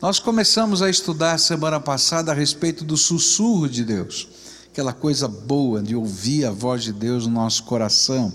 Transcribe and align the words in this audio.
Nós 0.00 0.20
começamos 0.20 0.80
a 0.80 0.88
estudar 0.88 1.38
semana 1.38 1.80
passada 1.80 2.30
a 2.30 2.34
respeito 2.34 2.84
do 2.84 2.96
sussurro 2.96 3.68
de 3.68 3.84
Deus, 3.84 4.28
aquela 4.70 4.92
coisa 4.92 5.26
boa 5.26 5.82
de 5.82 5.96
ouvir 5.96 6.44
a 6.44 6.52
voz 6.52 6.84
de 6.84 6.92
Deus 6.92 7.26
no 7.26 7.32
nosso 7.32 7.64
coração. 7.64 8.32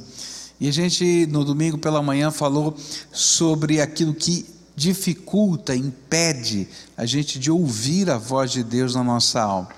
E 0.60 0.68
a 0.68 0.74
gente, 0.74 1.26
no 1.28 1.46
domingo 1.46 1.78
pela 1.78 2.04
manhã, 2.04 2.32
falou 2.32 2.76
sobre 3.14 3.80
aquilo 3.80 4.14
que 4.14 4.46
dificulta, 4.76 5.74
impede 5.74 6.68
a 6.98 7.06
gente 7.06 7.40
de 7.40 7.50
ouvir 7.50 8.10
a 8.10 8.18
voz 8.18 8.52
de 8.52 8.62
Deus 8.62 8.94
na 8.94 9.04
nossa 9.04 9.42
alma. 9.42 9.70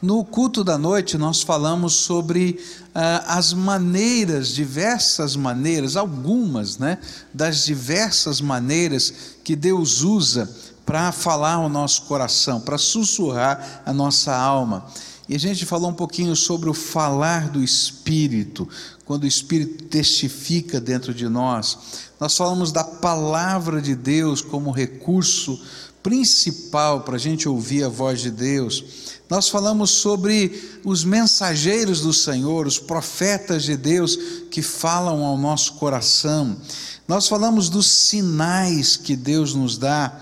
No 0.00 0.24
culto 0.24 0.64
da 0.64 0.78
noite, 0.78 1.18
nós 1.18 1.42
falamos 1.42 1.92
sobre 1.94 2.58
ah, 2.94 3.36
as 3.36 3.52
maneiras, 3.52 4.48
diversas 4.48 5.36
maneiras, 5.36 5.96
algumas, 5.96 6.78
né, 6.78 6.96
das 7.34 7.64
diversas 7.66 8.40
maneiras 8.40 9.12
que 9.44 9.54
Deus 9.54 10.00
usa 10.00 10.50
para 10.86 11.10
falar 11.10 11.54
ao 11.54 11.68
nosso 11.68 12.02
coração, 12.02 12.60
para 12.60 12.78
sussurrar 12.78 13.82
a 13.84 13.92
nossa 13.92 14.34
alma. 14.34 14.86
E 15.28 15.34
a 15.34 15.38
gente 15.38 15.66
falou 15.66 15.90
um 15.90 15.94
pouquinho 15.94 16.36
sobre 16.36 16.70
o 16.70 16.74
falar 16.74 17.50
do 17.50 17.62
Espírito, 17.62 18.68
quando 19.04 19.24
o 19.24 19.26
Espírito 19.26 19.84
testifica 19.84 20.80
dentro 20.80 21.12
de 21.12 21.28
nós. 21.28 21.76
Nós 22.20 22.36
falamos 22.36 22.70
da 22.70 22.84
palavra 22.84 23.82
de 23.82 23.96
Deus 23.96 24.40
como 24.40 24.70
recurso 24.70 25.60
principal 26.00 27.00
para 27.00 27.16
a 27.16 27.18
gente 27.18 27.48
ouvir 27.48 27.82
a 27.82 27.88
voz 27.88 28.20
de 28.20 28.30
Deus. 28.30 28.84
Nós 29.28 29.48
falamos 29.48 29.90
sobre 29.90 30.80
os 30.84 31.02
mensageiros 31.02 32.00
do 32.00 32.12
Senhor, 32.12 32.64
os 32.64 32.78
profetas 32.78 33.64
de 33.64 33.76
Deus 33.76 34.16
que 34.48 34.62
falam 34.62 35.24
ao 35.24 35.36
nosso 35.36 35.72
coração. 35.74 36.56
Nós 37.08 37.26
falamos 37.26 37.68
dos 37.68 37.88
sinais 37.88 38.96
que 38.96 39.16
Deus 39.16 39.52
nos 39.52 39.76
dá. 39.76 40.16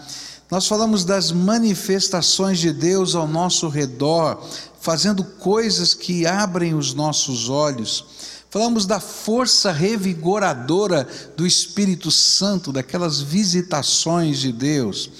Nós 0.54 0.68
falamos 0.68 1.04
das 1.04 1.32
manifestações 1.32 2.60
de 2.60 2.72
Deus 2.72 3.16
ao 3.16 3.26
nosso 3.26 3.66
redor, 3.66 4.40
fazendo 4.80 5.24
coisas 5.24 5.94
que 5.94 6.24
abrem 6.28 6.74
os 6.76 6.94
nossos 6.94 7.48
olhos. 7.48 8.04
Falamos 8.50 8.86
da 8.86 9.00
força 9.00 9.72
revigoradora 9.72 11.08
do 11.36 11.44
Espírito 11.44 12.08
Santo, 12.08 12.70
daquelas 12.70 13.20
visitações 13.20 14.38
de 14.38 14.52
Deus. 14.52 15.10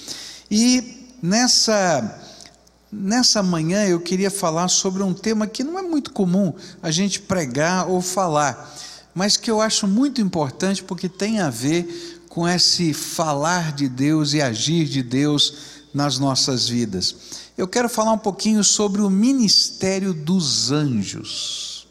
E 0.49 1.05
nessa 1.21 2.21
nessa 2.89 3.43
manhã 3.43 3.83
eu 3.83 3.99
queria 3.99 4.31
falar 4.31 4.69
sobre 4.69 5.03
um 5.03 5.13
tema 5.13 5.47
que 5.47 5.65
não 5.65 5.77
é 5.77 5.81
muito 5.81 6.13
comum 6.13 6.53
a 6.81 6.91
gente 6.91 7.19
pregar 7.19 7.89
ou 7.89 8.01
falar, 8.01 8.73
mas 9.13 9.35
que 9.35 9.51
eu 9.51 9.59
acho 9.59 9.85
muito 9.85 10.21
importante 10.21 10.81
porque 10.81 11.09
tem 11.09 11.41
a 11.41 11.49
ver 11.49 12.14
com 12.35 12.45
esse 12.45 12.93
falar 12.93 13.71
de 13.71 13.87
Deus 13.87 14.33
e 14.33 14.41
agir 14.41 14.89
de 14.89 15.01
Deus 15.01 15.53
nas 15.93 16.19
nossas 16.19 16.67
vidas. 16.67 17.15
Eu 17.57 17.65
quero 17.65 17.87
falar 17.87 18.11
um 18.11 18.17
pouquinho 18.17 18.61
sobre 18.61 19.01
o 19.01 19.09
ministério 19.09 20.13
dos 20.13 20.69
anjos. 20.69 21.87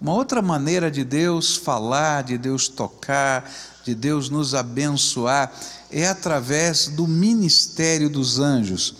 Uma 0.00 0.12
outra 0.12 0.42
maneira 0.42 0.90
de 0.90 1.04
Deus 1.04 1.54
falar, 1.54 2.24
de 2.24 2.36
Deus 2.36 2.66
tocar, 2.66 3.48
de 3.84 3.94
Deus 3.94 4.28
nos 4.28 4.56
abençoar 4.56 5.52
é 5.88 6.08
através 6.08 6.88
do 6.88 7.06
ministério 7.06 8.10
dos 8.10 8.40
anjos. 8.40 8.96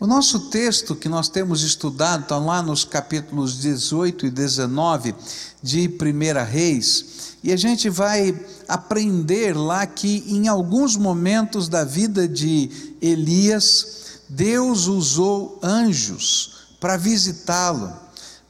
O 0.00 0.08
nosso 0.08 0.50
texto 0.50 0.96
que 0.96 1.08
nós 1.08 1.28
temos 1.28 1.62
estudado 1.62 2.24
está 2.24 2.36
lá 2.36 2.60
nos 2.60 2.84
capítulos 2.84 3.60
18 3.60 4.26
e 4.26 4.30
19 4.30 5.14
de 5.62 5.88
1 5.88 6.44
Reis, 6.44 7.36
e 7.44 7.52
a 7.52 7.56
gente 7.56 7.88
vai 7.88 8.38
aprender 8.66 9.56
lá 9.56 9.86
que 9.86 10.24
em 10.26 10.48
alguns 10.48 10.96
momentos 10.96 11.68
da 11.68 11.84
vida 11.84 12.26
de 12.26 12.96
Elias, 13.00 14.20
Deus 14.28 14.88
usou 14.88 15.60
anjos 15.62 16.54
para 16.80 16.96
visitá-lo, 16.96 17.92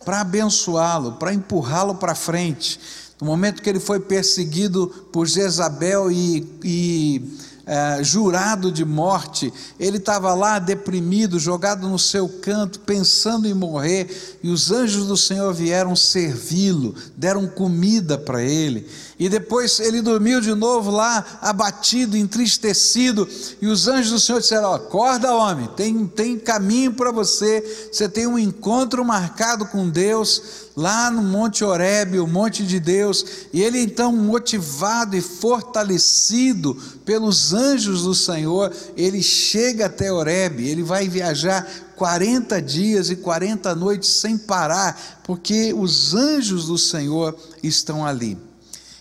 para 0.02 0.22
abençoá-lo, 0.22 1.12
para 1.12 1.34
empurrá-lo 1.34 1.96
para 1.96 2.14
frente. 2.14 2.80
No 3.20 3.26
momento 3.26 3.62
que 3.62 3.68
ele 3.68 3.80
foi 3.80 4.00
perseguido 4.00 4.86
por 5.12 5.26
Jezabel 5.26 6.10
e, 6.10 6.46
e 6.62 7.38
é, 7.66 8.04
jurado 8.04 8.70
de 8.70 8.84
morte, 8.84 9.52
ele 9.80 9.96
estava 9.96 10.34
lá 10.34 10.58
deprimido, 10.58 11.38
jogado 11.38 11.88
no 11.88 11.98
seu 11.98 12.28
canto, 12.28 12.80
pensando 12.80 13.48
em 13.48 13.54
morrer, 13.54 14.38
e 14.42 14.50
os 14.50 14.70
anjos 14.70 15.06
do 15.06 15.16
Senhor 15.16 15.52
vieram 15.54 15.96
servi-lo, 15.96 16.94
deram 17.16 17.46
comida 17.46 18.18
para 18.18 18.42
ele. 18.42 18.86
E 19.18 19.28
depois 19.28 19.80
ele 19.80 20.02
dormiu 20.02 20.40
de 20.40 20.54
novo 20.54 20.90
lá, 20.90 21.24
abatido, 21.40 22.16
entristecido, 22.16 23.26
e 23.62 23.66
os 23.66 23.88
anjos 23.88 24.10
do 24.10 24.20
Senhor 24.20 24.40
disseram: 24.40 24.72
Acorda, 24.72 25.34
homem, 25.34 25.68
tem, 25.76 26.06
tem 26.06 26.38
caminho 26.38 26.92
para 26.92 27.12
você, 27.12 27.88
você 27.90 28.08
tem 28.08 28.26
um 28.26 28.38
encontro 28.38 29.04
marcado 29.04 29.66
com 29.66 29.88
Deus 29.88 30.64
lá 30.76 31.10
no 31.10 31.22
Monte 31.22 31.62
Horebe, 31.62 32.18
o 32.18 32.26
monte 32.26 32.64
de 32.64 32.80
Deus, 32.80 33.24
e 33.52 33.62
ele 33.62 33.80
então, 33.80 34.12
motivado 34.12 35.16
e 35.16 35.20
fortalecido 35.20 36.74
pelos 37.04 37.52
anjos 37.52 38.02
do 38.02 38.14
Senhor, 38.14 38.74
ele 38.96 39.22
chega 39.22 39.86
até 39.86 40.12
Horebe, 40.12 40.68
ele 40.68 40.82
vai 40.82 41.08
viajar 41.08 41.66
40 41.94 42.60
dias 42.60 43.08
e 43.10 43.16
40 43.16 43.74
noites 43.74 44.08
sem 44.08 44.36
parar, 44.36 45.20
porque 45.22 45.72
os 45.72 46.14
anjos 46.14 46.66
do 46.66 46.76
Senhor 46.76 47.36
estão 47.62 48.04
ali. 48.04 48.36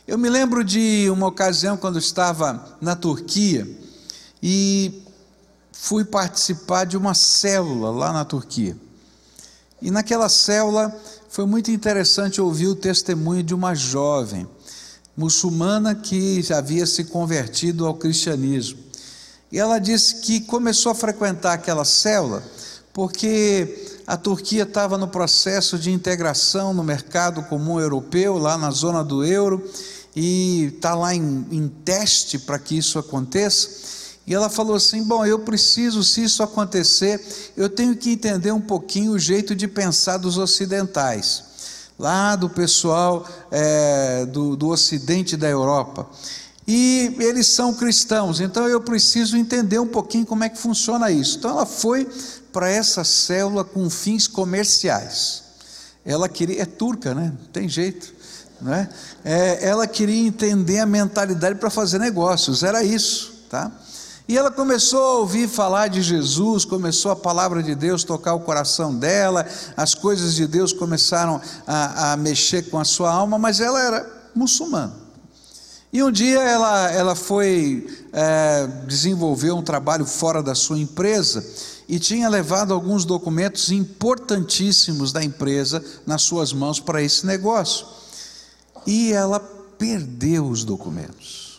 Eu 0.07 0.17
me 0.17 0.29
lembro 0.29 0.63
de 0.63 1.09
uma 1.09 1.27
ocasião 1.27 1.77
quando 1.77 1.97
estava 1.97 2.77
na 2.81 2.95
Turquia 2.95 3.67
e 4.41 5.01
fui 5.71 6.03
participar 6.03 6.85
de 6.85 6.97
uma 6.97 7.13
célula 7.13 7.89
lá 7.89 8.13
na 8.13 8.25
Turquia. 8.25 8.77
E 9.81 9.89
naquela 9.89 10.29
célula 10.29 10.93
foi 11.33 11.47
muito 11.47 11.71
interessante 11.71 12.39
ouvir 12.39 12.67
o 12.67 12.75
testemunho 12.75 13.41
de 13.41 13.55
uma 13.55 13.73
jovem 13.73 14.47
muçulmana 15.17 15.95
que 15.95 16.45
havia 16.53 16.85
se 16.85 17.05
convertido 17.05 17.87
ao 17.87 17.95
cristianismo. 17.95 18.77
E 19.51 19.57
ela 19.57 19.79
disse 19.79 20.17
que 20.17 20.41
começou 20.41 20.91
a 20.91 20.95
frequentar 20.95 21.53
aquela 21.53 21.85
célula 21.85 22.43
porque 22.93 23.97
a 24.05 24.15
Turquia 24.15 24.61
estava 24.61 24.95
no 24.95 25.07
processo 25.07 25.79
de 25.79 25.89
integração 25.89 26.71
no 26.71 26.83
mercado 26.83 27.41
comum 27.41 27.79
europeu, 27.79 28.37
lá 28.37 28.55
na 28.55 28.69
zona 28.69 29.03
do 29.03 29.25
euro, 29.25 29.67
e 30.15 30.65
está 30.65 30.93
lá 30.93 31.15
em, 31.15 31.47
em 31.49 31.67
teste 31.67 32.37
para 32.37 32.59
que 32.59 32.77
isso 32.77 32.99
aconteça. 32.99 34.02
E 34.25 34.33
ela 34.33 34.49
falou 34.49 34.75
assim: 34.75 35.03
Bom, 35.03 35.25
eu 35.25 35.39
preciso, 35.39 36.03
se 36.03 36.23
isso 36.23 36.41
acontecer, 36.41 37.21
eu 37.57 37.69
tenho 37.69 37.95
que 37.95 38.11
entender 38.11 38.51
um 38.51 38.61
pouquinho 38.61 39.11
o 39.11 39.19
jeito 39.19 39.55
de 39.55 39.67
pensar 39.67 40.17
dos 40.17 40.37
ocidentais, 40.37 41.43
lá 41.99 42.35
do 42.35 42.49
pessoal 42.49 43.27
é, 43.51 44.25
do, 44.25 44.55
do 44.55 44.69
ocidente 44.69 45.35
da 45.35 45.49
Europa. 45.49 46.07
E 46.65 47.15
eles 47.19 47.47
são 47.47 47.73
cristãos, 47.73 48.39
então 48.39 48.69
eu 48.69 48.79
preciso 48.79 49.35
entender 49.35 49.79
um 49.79 49.87
pouquinho 49.87 50.25
como 50.25 50.45
é 50.45 50.49
que 50.49 50.57
funciona 50.57 51.11
isso. 51.11 51.37
Então 51.37 51.51
ela 51.51 51.65
foi 51.65 52.09
para 52.53 52.69
essa 52.69 53.03
célula 53.03 53.65
com 53.65 53.89
fins 53.89 54.27
comerciais. 54.27 55.43
Ela 56.05 56.29
queria, 56.29 56.61
é 56.61 56.65
turca, 56.65 57.13
né? 57.13 57.33
Não 57.37 57.47
tem 57.47 57.67
jeito. 57.67 58.13
Né? 58.61 58.87
É, 59.25 59.67
ela 59.67 59.85
queria 59.85 60.25
entender 60.25 60.79
a 60.79 60.85
mentalidade 60.85 61.59
para 61.59 61.69
fazer 61.69 61.99
negócios, 61.99 62.63
era 62.63 62.81
isso. 62.81 63.33
Tá? 63.49 63.69
E 64.27 64.37
ela 64.37 64.49
começou 64.49 65.03
a 65.03 65.19
ouvir 65.19 65.49
falar 65.49 65.89
de 65.89 66.01
Jesus, 66.01 66.63
começou 66.63 67.11
a 67.11 67.15
palavra 67.15 67.61
de 67.61 67.75
Deus 67.75 68.05
tocar 68.05 68.33
o 68.33 68.39
coração 68.39 68.95
dela, 68.95 69.45
as 69.75 69.93
coisas 69.93 70.33
de 70.33 70.47
Deus 70.47 70.71
começaram 70.71 71.41
a, 71.67 72.13
a 72.13 72.17
mexer 72.17 72.69
com 72.69 72.79
a 72.79 72.85
sua 72.85 73.11
alma, 73.11 73.37
mas 73.37 73.59
ela 73.59 73.81
era 73.81 74.09
muçulmana. 74.33 75.03
E 75.91 76.01
um 76.01 76.11
dia 76.11 76.39
ela, 76.39 76.89
ela 76.89 77.15
foi 77.15 77.85
é, 78.13 78.67
desenvolver 78.87 79.51
um 79.51 79.61
trabalho 79.61 80.05
fora 80.05 80.41
da 80.41 80.55
sua 80.55 80.79
empresa 80.79 81.45
e 81.87 81.99
tinha 81.99 82.27
levado 82.29 82.73
alguns 82.73 83.05
documentos 83.05 83.71
importantíssimos 83.71 85.11
da 85.11 85.23
empresa 85.23 85.83
nas 86.05 86.23
suas 86.23 86.51
mãos 86.51 86.79
para 86.79 87.03
esse 87.03 87.25
negócio. 87.25 87.85
E 88.87 89.11
ela 89.11 89.39
perdeu 89.39 90.47
os 90.47 90.63
documentos. 90.63 91.52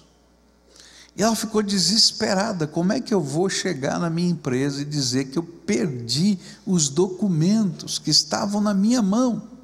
E 1.16 1.22
ela 1.22 1.36
ficou 1.36 1.62
desesperada: 1.62 2.66
como 2.66 2.92
é 2.92 3.00
que 3.00 3.14
eu 3.14 3.20
vou 3.20 3.48
chegar 3.48 3.98
na 3.98 4.10
minha 4.10 4.30
empresa 4.30 4.82
e 4.82 4.84
dizer 4.84 5.26
que 5.26 5.38
eu 5.38 5.42
perdi 5.42 6.38
os 6.66 6.88
documentos 6.88 7.98
que 7.98 8.10
estavam 8.10 8.60
na 8.60 8.74
minha 8.74 9.00
mão? 9.00 9.54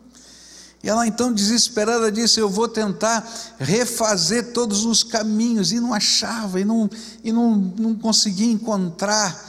E 0.82 0.88
ela 0.88 1.06
então, 1.06 1.32
desesperada, 1.32 2.10
disse: 2.10 2.40
Eu 2.40 2.48
vou 2.48 2.68
tentar 2.68 3.28
refazer 3.58 4.52
todos 4.52 4.84
os 4.84 5.02
caminhos, 5.02 5.72
e 5.72 5.80
não 5.80 5.92
achava, 5.92 6.60
e 6.60 6.64
não, 6.64 6.88
e 7.22 7.32
não, 7.32 7.56
não 7.56 7.94
conseguia 7.94 8.50
encontrar. 8.50 9.48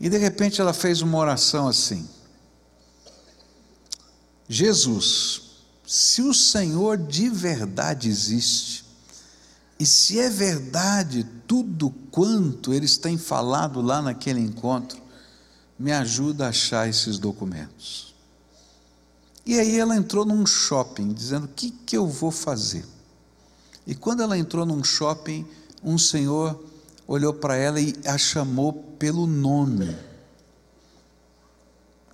E 0.00 0.08
de 0.08 0.16
repente 0.16 0.60
ela 0.60 0.72
fez 0.72 1.02
uma 1.02 1.18
oração 1.18 1.68
assim: 1.68 2.08
Jesus, 4.48 5.42
se 5.86 6.22
o 6.22 6.32
Senhor 6.32 6.96
de 6.96 7.28
verdade 7.28 8.08
existe, 8.08 8.85
E 9.78 9.84
se 9.84 10.18
é 10.18 10.30
verdade 10.30 11.24
tudo 11.46 11.90
quanto 12.10 12.72
eles 12.72 12.96
têm 12.96 13.18
falado 13.18 13.82
lá 13.82 14.00
naquele 14.00 14.40
encontro, 14.40 14.98
me 15.78 15.92
ajuda 15.92 16.46
a 16.46 16.48
achar 16.48 16.88
esses 16.88 17.18
documentos. 17.18 18.14
E 19.44 19.58
aí 19.60 19.78
ela 19.78 19.94
entrou 19.94 20.24
num 20.24 20.46
shopping, 20.46 21.12
dizendo: 21.12 21.44
O 21.44 21.48
que, 21.48 21.70
que 21.70 21.96
eu 21.96 22.06
vou 22.06 22.30
fazer? 22.30 22.84
E 23.86 23.94
quando 23.94 24.22
ela 24.22 24.36
entrou 24.36 24.66
num 24.66 24.82
shopping, 24.82 25.46
um 25.84 25.96
senhor 25.98 26.58
olhou 27.06 27.32
para 27.32 27.56
ela 27.56 27.80
e 27.80 27.94
a 28.04 28.18
chamou 28.18 28.72
pelo 28.72 29.26
nome. 29.26 29.96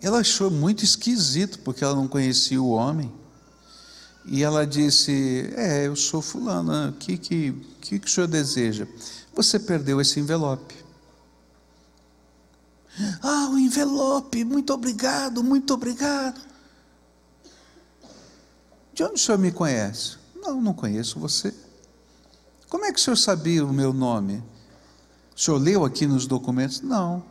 Ela 0.02 0.18
achou 0.18 0.50
muito 0.50 0.84
esquisito, 0.84 1.60
porque 1.60 1.82
ela 1.84 1.94
não 1.94 2.08
conhecia 2.08 2.60
o 2.60 2.70
homem. 2.70 3.10
E 4.24 4.42
ela 4.42 4.66
disse: 4.66 5.52
É, 5.56 5.86
eu 5.86 5.96
sou 5.96 6.22
fulana, 6.22 6.90
o 6.90 6.92
que, 6.92 7.16
que, 7.19 7.52
que, 7.80 7.98
que 7.98 8.06
o 8.06 8.10
senhor 8.10 8.26
deseja? 8.26 8.86
Você 9.34 9.58
perdeu 9.58 10.00
esse 10.00 10.20
envelope. 10.20 10.74
Ah, 13.22 13.48
o 13.50 13.58
envelope, 13.58 14.44
muito 14.44 14.72
obrigado, 14.72 15.42
muito 15.42 15.72
obrigado. 15.72 16.40
De 18.92 19.02
onde 19.02 19.14
o 19.14 19.19
senhor 19.19 19.38
me 19.38 19.50
conhece? 19.50 20.19
Não, 20.36 20.60
não 20.60 20.74
conheço 20.74 21.19
você. 21.19 21.54
Como 22.69 22.84
é 22.84 22.92
que 22.92 22.98
o 22.98 23.02
senhor 23.02 23.16
sabia 23.16 23.64
o 23.64 23.72
meu 23.72 23.92
nome? 23.92 24.42
O 25.34 25.40
senhor 25.40 25.58
leu 25.58 25.84
aqui 25.84 26.06
nos 26.06 26.26
documentos? 26.26 26.82
Não. 26.82 27.24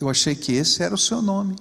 Eu 0.00 0.08
achei 0.08 0.34
que 0.34 0.52
esse 0.52 0.82
era 0.82 0.94
o 0.94 0.98
seu 0.98 1.20
nome. 1.20 1.56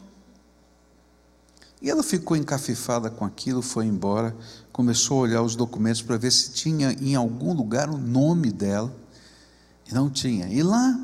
E 1.81 1.89
ela 1.89 2.04
ficou 2.04 2.36
encafifada 2.38 3.10
com 3.10 3.25
aquilo, 3.25 3.62
foi 3.62 3.86
embora, 3.86 4.36
começou 4.72 5.19
a 5.19 5.22
olhar 5.22 5.42
os 5.42 5.56
documentos 5.56 6.01
para 6.01 6.18
ver 6.18 6.31
se 6.31 6.51
tinha 6.51 6.92
em 6.94 7.16
algum 7.16 7.54
lugar 7.54 7.89
o 7.89 7.98
nome 7.98 8.51
dela. 8.51 8.95
E 9.88 9.94
não 9.94 10.10
tinha. 10.10 10.48
E 10.48 10.63
lá, 10.63 11.00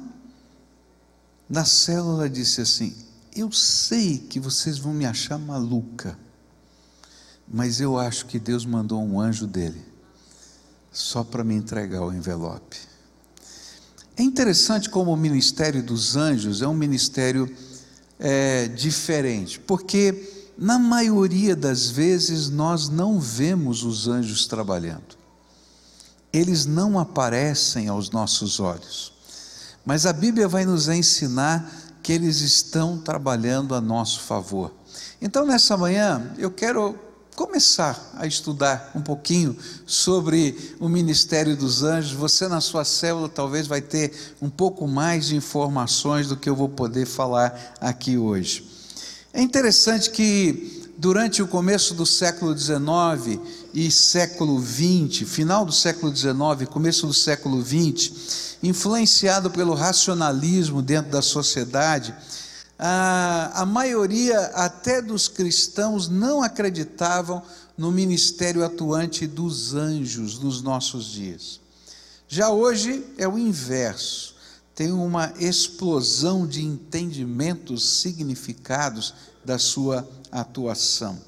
na 1.47 1.65
célula, 1.65 2.29
disse 2.29 2.62
assim: 2.62 2.95
Eu 3.35 3.51
sei 3.51 4.18
que 4.18 4.39
vocês 4.39 4.77
vão 4.77 4.94
me 4.94 5.06
achar 5.06 5.38
maluca, 5.38 6.18
mas 7.47 7.79
eu 7.79 7.97
acho 7.97 8.25
que 8.25 8.39
Deus 8.39 8.65
mandou 8.65 9.03
um 9.03 9.19
anjo 9.19 9.45
dele 9.45 9.85
só 10.91 11.24
para 11.24 11.44
me 11.44 11.56
entregar 11.56 12.01
o 12.01 12.13
envelope. 12.13 12.77
É 14.17 14.24
interessante 14.24 14.89
como 14.89 15.13
o 15.13 15.17
ministério 15.17 15.81
dos 15.81 16.15
anjos 16.15 16.62
é 16.62 16.67
um 16.67 16.74
ministério 16.74 17.53
é, 18.19 18.67
diferente, 18.67 19.59
porque 19.59 20.40
na 20.57 20.77
maioria 20.77 21.56
das 21.56 21.89
vezes 21.89 22.50
nós 22.50 22.89
não 22.89 23.19
vemos 23.19 23.83
os 23.83 24.07
anjos 24.07 24.45
trabalhando. 24.45 25.18
Eles 26.31 26.65
não 26.65 26.98
aparecem 26.98 27.88
aos 27.88 28.09
nossos 28.09 28.59
olhos. 28.59 29.12
Mas 29.86 30.06
a 30.06 30.13
Bíblia 30.13 30.48
vai 30.48 30.65
nos 30.65 30.88
ensinar 30.88 31.69
que 32.03 32.13
eles 32.13 32.42
estão 32.42 32.98
trabalhando 32.98 33.75
a 33.75 33.81
nosso 33.81 34.21
favor. 34.21 34.71
Então, 35.21 35.45
nessa 35.45 35.77
manhã, 35.77 36.33
eu 36.38 36.51
quero 36.51 36.98
começar 37.36 38.12
a 38.18 38.27
estudar 38.27 38.92
um 38.95 39.01
pouquinho 39.01 39.57
sobre 39.86 40.75
o 40.80 40.88
ministério 40.88 41.56
dos 41.56 41.83
anjos. 41.83 42.12
Você, 42.13 42.48
na 42.48 42.62
sua 42.62 42.86
célula, 42.86 43.30
talvez 43.30 43.68
vai 43.68 43.81
ter 43.81 44.36
um 44.42 44.50
pouco 44.50 44.88
mais 44.88 45.27
de 45.27 45.36
informações 45.36 46.27
do 46.27 46.38
que 46.38 46.50
eu 46.50 46.56
vou 46.56 46.69
poder 46.69 47.06
falar 47.06 47.75
aqui 47.80 48.18
hoje. 48.18 48.70
É 49.33 49.42
interessante 49.42 50.10
que 50.10 50.92
durante 50.98 51.42
o 51.42 51.48
começo 51.48 51.94
do 51.94 52.06
século 52.06 52.57
XIX 52.57 53.39
e 53.74 53.89
século 53.89 54.62
XX, 54.62 55.25
final 55.25 55.63
do 55.63 55.72
século 55.72 56.13
XIX, 56.13 56.69
começo 56.69 57.07
do 57.07 57.13
século 57.13 57.63
XX, 57.63 58.57
influenciado 58.62 59.50
pelo 59.50 59.74
racionalismo 59.74 60.81
dentro 60.81 61.12
da 61.12 61.22
sociedade, 61.22 62.13
a, 62.78 63.62
a 63.62 63.66
maioria 63.66 64.38
até 64.54 65.01
dos 65.01 65.30
cristãos 65.30 66.10
não 66.10 66.44
acreditavam 66.44 67.42
no 67.77 67.89
ministério 67.89 68.66
atuante 68.66 69.25
dos 69.25 69.74
anjos 69.74 70.39
nos 70.39 70.62
nossos 70.62 71.06
dias. 71.06 71.62
Já 72.27 72.50
hoje 72.50 73.06
é 73.18 73.25
o 73.25 73.38
inverso 73.38 74.31
tem 74.75 74.91
uma 74.91 75.33
explosão 75.39 76.47
de 76.47 76.63
entendimentos, 76.63 78.01
significados 78.01 79.13
da 79.44 79.59
sua 79.59 80.07
atuação. 80.31 81.19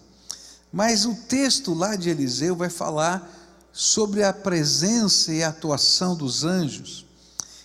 Mas 0.72 1.06
o 1.06 1.14
texto 1.14 1.74
lá 1.74 1.96
de 1.96 2.10
Eliseu 2.10 2.56
vai 2.56 2.70
falar 2.70 3.30
sobre 3.72 4.24
a 4.24 4.32
presença 4.32 5.34
e 5.34 5.44
a 5.44 5.50
atuação 5.50 6.16
dos 6.16 6.44
anjos. 6.44 7.06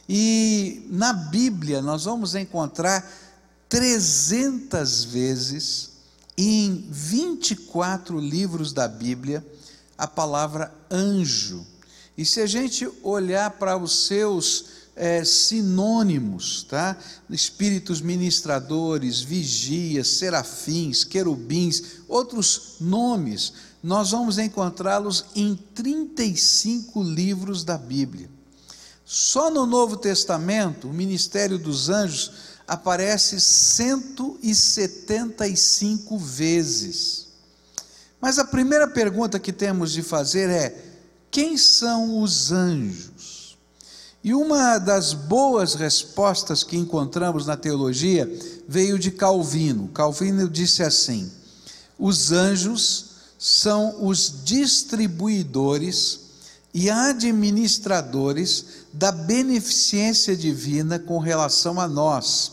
E 0.09 0.87
na 0.91 1.13
Bíblia 1.13 1.83
nós 1.83 2.05
vamos 2.05 2.35
encontrar 2.35 3.09
300 3.69 5.05
vezes, 5.05 5.91
em 6.37 6.87
24 6.91 8.19
livros 8.19 8.73
da 8.73 8.87
Bíblia, 8.87 9.45
a 9.97 10.07
palavra 10.07 10.73
anjo. 10.91 11.67
E 12.17 12.25
se 12.25 12.41
a 12.41 12.47
gente 12.47 12.89
olhar 13.03 13.51
para 13.53 13.77
os 13.77 14.07
seus 14.07 14.78
é, 14.99 15.25
sinônimos, 15.25 16.65
tá? 16.65 16.99
Espíritos 17.31 18.01
ministradores, 18.01 19.21
vigias, 19.21 20.09
serafins, 20.09 21.05
querubins, 21.05 21.83
outros 22.09 22.75
nomes, 22.81 23.53
nós 23.83 24.11
vamos 24.11 24.39
encontrá-los 24.39 25.27
em 25.37 25.55
35 25.55 27.03
livros 27.03 27.63
da 27.63 27.77
Bíblia. 27.79 28.29
Só 29.05 29.49
no 29.51 29.65
Novo 29.65 29.97
Testamento, 29.97 30.89
o 30.89 30.93
ministério 30.93 31.57
dos 31.59 31.89
anjos 31.89 32.33
aparece 32.67 33.41
175 33.41 36.19
vezes. 36.19 37.29
Mas 38.21 38.37
a 38.39 38.45
primeira 38.45 38.89
pergunta 38.89 39.39
que 39.39 39.53
temos 39.53 39.93
de 39.93 40.03
fazer 40.03 40.51
é: 40.51 40.77
quem 41.31 41.57
são 41.57 42.21
os 42.21 42.51
anjos? 42.53 43.18
E 44.23 44.35
uma 44.35 44.79
das 44.79 45.13
boas 45.13 45.75
respostas 45.75 46.65
que 46.65 46.77
encontramos 46.77 47.47
na 47.47 47.57
teologia 47.57 48.29
veio 48.67 48.99
de 48.99 49.11
Calvino. 49.11 49.89
Calvino 49.89 50.49
disse 50.49 50.83
assim: 50.83 51.31
os 51.99 52.33
anjos 52.33 53.07
são 53.39 54.05
os 54.05 54.45
distribuidores 54.45 56.21
e 56.75 56.91
administradores 56.91 58.65
da 58.93 59.13
beneficência 59.13 60.37
divina 60.37 60.99
com 60.99 61.19
relação 61.19 61.81
a 61.81 61.87
nós. 61.89 62.53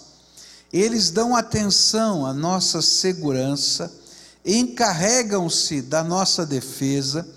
Eles 0.72 1.10
dão 1.10 1.36
atenção 1.36 2.26
à 2.26 2.34
nossa 2.34 2.82
segurança, 2.82 3.92
encarregam-se 4.46 5.82
da 5.82 6.04
nossa 6.04 6.46
defesa, 6.46 7.28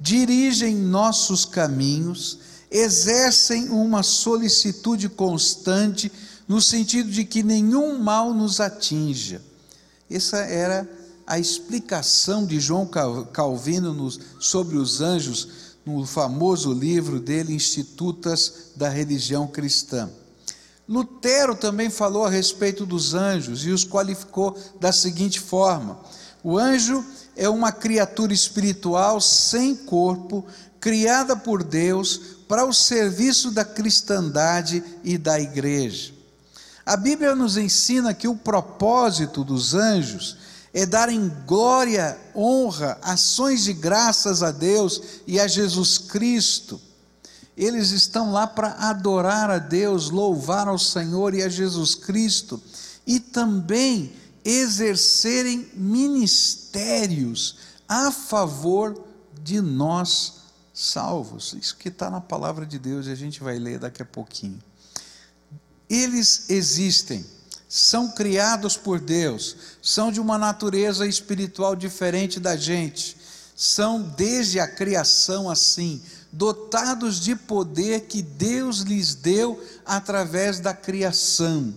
dirigem 0.00 0.74
nossos 0.74 1.44
caminhos 1.44 2.38
exercem 2.76 3.70
uma 3.70 4.02
solicitude 4.02 5.08
constante 5.08 6.12
no 6.46 6.60
sentido 6.60 7.10
de 7.10 7.24
que 7.24 7.42
nenhum 7.42 7.98
mal 7.98 8.34
nos 8.34 8.60
atinja. 8.60 9.40
Essa 10.10 10.38
era 10.38 10.88
a 11.26 11.38
explicação 11.38 12.44
de 12.44 12.60
João 12.60 12.88
Calvino 13.32 14.10
sobre 14.38 14.76
os 14.76 15.00
anjos 15.00 15.48
no 15.84 16.04
famoso 16.04 16.72
livro 16.72 17.18
dele, 17.18 17.54
Institutas 17.54 18.72
da 18.76 18.88
Religião 18.88 19.46
Cristã. 19.46 20.10
Lutero 20.88 21.56
também 21.56 21.90
falou 21.90 22.24
a 22.24 22.30
respeito 22.30 22.84
dos 22.84 23.14
anjos 23.14 23.64
e 23.64 23.70
os 23.70 23.84
qualificou 23.84 24.56
da 24.78 24.92
seguinte 24.92 25.40
forma: 25.40 25.98
o 26.44 26.58
anjo 26.58 27.04
é 27.34 27.48
uma 27.48 27.72
criatura 27.72 28.32
espiritual 28.32 29.20
sem 29.20 29.74
corpo, 29.74 30.44
criada 30.78 31.34
por 31.34 31.64
Deus 31.64 32.35
para 32.48 32.64
o 32.64 32.72
serviço 32.72 33.50
da 33.50 33.64
cristandade 33.64 34.82
e 35.02 35.18
da 35.18 35.40
igreja. 35.40 36.12
A 36.84 36.96
Bíblia 36.96 37.34
nos 37.34 37.56
ensina 37.56 38.14
que 38.14 38.28
o 38.28 38.36
propósito 38.36 39.42
dos 39.42 39.74
anjos 39.74 40.36
é 40.72 40.86
darem 40.86 41.32
glória, 41.46 42.16
honra, 42.34 42.98
ações 43.02 43.64
de 43.64 43.72
graças 43.72 44.42
a 44.42 44.50
Deus 44.50 45.02
e 45.26 45.40
a 45.40 45.48
Jesus 45.48 45.98
Cristo. 45.98 46.80
Eles 47.56 47.90
estão 47.90 48.30
lá 48.30 48.46
para 48.46 48.72
adorar 48.90 49.50
a 49.50 49.58
Deus, 49.58 50.10
louvar 50.10 50.68
ao 50.68 50.78
Senhor 50.78 51.34
e 51.34 51.42
a 51.42 51.48
Jesus 51.48 51.94
Cristo 51.94 52.62
e 53.06 53.18
também 53.18 54.12
exercerem 54.44 55.68
ministérios 55.74 57.56
a 57.88 58.12
favor 58.12 59.02
de 59.42 59.60
nós 59.60 60.35
salvos. 60.76 61.56
Isso 61.58 61.76
que 61.78 61.88
está 61.88 62.10
na 62.10 62.20
palavra 62.20 62.66
de 62.66 62.78
Deus 62.78 63.06
e 63.06 63.10
a 63.10 63.14
gente 63.14 63.42
vai 63.42 63.58
ler 63.58 63.78
daqui 63.78 64.02
a 64.02 64.04
pouquinho. 64.04 64.62
Eles 65.88 66.50
existem, 66.50 67.24
são 67.66 68.10
criados 68.10 68.76
por 68.76 69.00
Deus, 69.00 69.56
são 69.80 70.12
de 70.12 70.20
uma 70.20 70.36
natureza 70.36 71.06
espiritual 71.06 71.74
diferente 71.74 72.38
da 72.38 72.56
gente, 72.56 73.16
são 73.56 74.02
desde 74.02 74.60
a 74.60 74.68
criação 74.68 75.48
assim, 75.48 76.02
dotados 76.30 77.20
de 77.20 77.34
poder 77.34 78.02
que 78.02 78.20
Deus 78.20 78.80
lhes 78.80 79.14
deu 79.14 79.64
através 79.86 80.60
da 80.60 80.74
criação, 80.74 81.72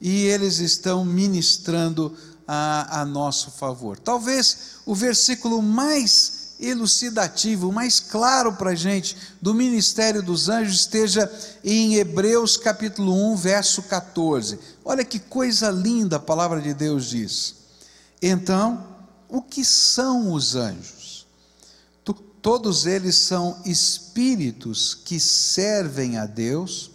e 0.00 0.26
eles 0.26 0.58
estão 0.58 1.04
ministrando 1.04 2.16
a, 2.46 3.00
a 3.00 3.04
nosso 3.04 3.50
favor. 3.50 3.98
Talvez 3.98 4.76
o 4.86 4.94
versículo 4.94 5.60
mais 5.62 6.43
elucidativo, 6.58 7.72
mais 7.72 8.00
claro 8.00 8.52
para 8.54 8.70
a 8.70 8.74
gente 8.74 9.16
do 9.40 9.54
ministério 9.54 10.22
dos 10.22 10.48
anjos 10.48 10.80
esteja 10.80 11.30
em 11.62 11.96
Hebreus 11.96 12.56
capítulo 12.56 13.32
1, 13.32 13.36
verso 13.36 13.82
14. 13.82 14.58
Olha 14.84 15.04
que 15.04 15.18
coisa 15.18 15.70
linda 15.70 16.16
a 16.16 16.20
palavra 16.20 16.60
de 16.60 16.72
Deus 16.72 17.06
diz. 17.06 17.54
Então, 18.22 18.86
o 19.28 19.42
que 19.42 19.64
são 19.64 20.32
os 20.32 20.54
anjos? 20.54 21.04
Todos 22.44 22.84
eles 22.84 23.16
são 23.16 23.58
espíritos 23.64 24.94
que 24.94 25.18
servem 25.18 26.18
a 26.18 26.26
Deus, 26.26 26.90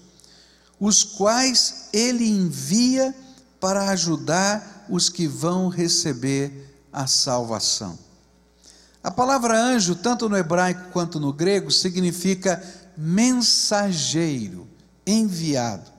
os 0.80 1.04
quais 1.04 1.90
ele 1.92 2.30
envia 2.30 3.16
para 3.60 3.90
ajudar 3.90 4.86
os 4.88 5.10
que 5.10 5.28
vão 5.28 5.68
receber 5.68 6.72
a 6.94 7.08
salvação. 7.08 7.98
A 9.02 9.10
palavra 9.10 9.58
anjo, 9.58 9.96
tanto 9.96 10.28
no 10.28 10.38
hebraico 10.38 10.92
quanto 10.92 11.20
no 11.20 11.32
grego, 11.32 11.72
significa 11.72 12.62
mensageiro, 12.98 14.68
enviado. 15.08 15.90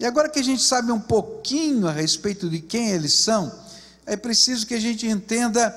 E 0.00 0.06
agora 0.06 0.28
que 0.28 0.38
a 0.38 0.44
gente 0.44 0.62
sabe 0.62 0.90
um 0.90 0.98
pouquinho 0.98 1.86
a 1.86 1.92
respeito 1.92 2.48
de 2.48 2.58
quem 2.58 2.90
eles 2.90 3.12
são, 3.12 3.52
é 4.06 4.16
preciso 4.16 4.66
que 4.66 4.74
a 4.74 4.80
gente 4.80 5.06
entenda 5.06 5.70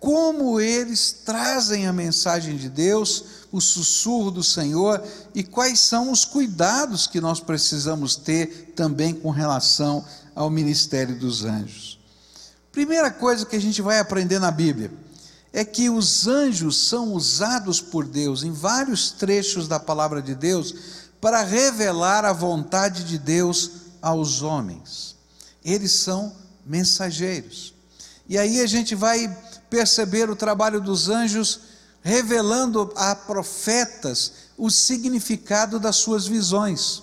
como 0.00 0.60
eles 0.60 1.12
trazem 1.24 1.86
a 1.86 1.92
mensagem 1.92 2.56
de 2.56 2.68
Deus, 2.68 3.24
o 3.52 3.60
sussurro 3.60 4.32
do 4.32 4.42
Senhor 4.42 5.00
e 5.32 5.44
quais 5.44 5.78
são 5.78 6.10
os 6.10 6.24
cuidados 6.24 7.06
que 7.06 7.20
nós 7.20 7.38
precisamos 7.38 8.16
ter 8.16 8.72
também 8.74 9.14
com 9.14 9.30
relação 9.30 10.04
ao 10.34 10.50
ministério 10.50 11.16
dos 11.16 11.44
anjos. 11.44 12.00
Primeira 12.72 13.10
coisa 13.12 13.46
que 13.46 13.54
a 13.54 13.60
gente 13.60 13.80
vai 13.80 14.00
aprender 14.00 14.40
na 14.40 14.50
Bíblia 14.50 14.90
é 15.52 15.64
que 15.64 15.90
os 15.90 16.26
anjos 16.26 16.88
são 16.88 17.12
usados 17.12 17.80
por 17.80 18.06
Deus 18.06 18.42
em 18.42 18.52
vários 18.52 19.10
trechos 19.10 19.68
da 19.68 19.78
palavra 19.78 20.22
de 20.22 20.34
Deus 20.34 20.74
para 21.20 21.42
revelar 21.42 22.24
a 22.24 22.32
vontade 22.32 23.04
de 23.04 23.18
Deus 23.18 23.70
aos 24.00 24.42
homens. 24.42 25.14
Eles 25.64 25.92
são 25.92 26.32
mensageiros. 26.64 27.74
E 28.28 28.38
aí 28.38 28.60
a 28.60 28.66
gente 28.66 28.94
vai 28.94 29.28
perceber 29.68 30.30
o 30.30 30.36
trabalho 30.36 30.80
dos 30.80 31.08
anjos 31.08 31.60
revelando 32.02 32.92
a 32.96 33.14
profetas 33.14 34.32
o 34.56 34.70
significado 34.70 35.78
das 35.78 35.96
suas 35.96 36.26
visões. 36.26 37.02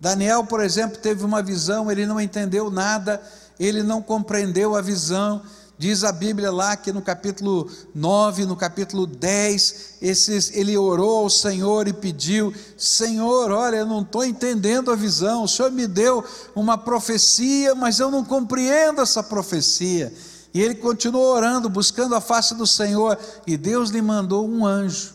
Daniel, 0.00 0.44
por 0.44 0.60
exemplo, 0.60 0.98
teve 0.98 1.24
uma 1.24 1.42
visão, 1.42 1.90
ele 1.90 2.06
não 2.06 2.20
entendeu 2.20 2.70
nada, 2.70 3.22
ele 3.58 3.82
não 3.82 4.02
compreendeu 4.02 4.74
a 4.74 4.80
visão, 4.80 5.42
Diz 5.76 6.04
a 6.04 6.12
Bíblia 6.12 6.52
lá 6.52 6.76
que 6.76 6.92
no 6.92 7.02
capítulo 7.02 7.68
9, 7.92 8.46
no 8.46 8.54
capítulo 8.54 9.08
10, 9.08 9.94
esses, 10.00 10.52
ele 10.54 10.76
orou 10.76 11.24
ao 11.24 11.30
Senhor 11.30 11.88
e 11.88 11.92
pediu: 11.92 12.54
Senhor, 12.78 13.50
olha, 13.50 13.76
eu 13.76 13.86
não 13.86 14.02
estou 14.02 14.24
entendendo 14.24 14.92
a 14.92 14.96
visão, 14.96 15.42
o 15.42 15.48
Senhor 15.48 15.72
me 15.72 15.88
deu 15.88 16.24
uma 16.54 16.78
profecia, 16.78 17.74
mas 17.74 17.98
eu 17.98 18.08
não 18.08 18.24
compreendo 18.24 19.00
essa 19.00 19.22
profecia. 19.22 20.14
E 20.54 20.62
ele 20.62 20.76
continuou 20.76 21.34
orando, 21.34 21.68
buscando 21.68 22.14
a 22.14 22.20
face 22.20 22.54
do 22.54 22.66
Senhor, 22.66 23.18
e 23.44 23.56
Deus 23.56 23.90
lhe 23.90 24.00
mandou 24.00 24.48
um 24.48 24.64
anjo. 24.64 25.12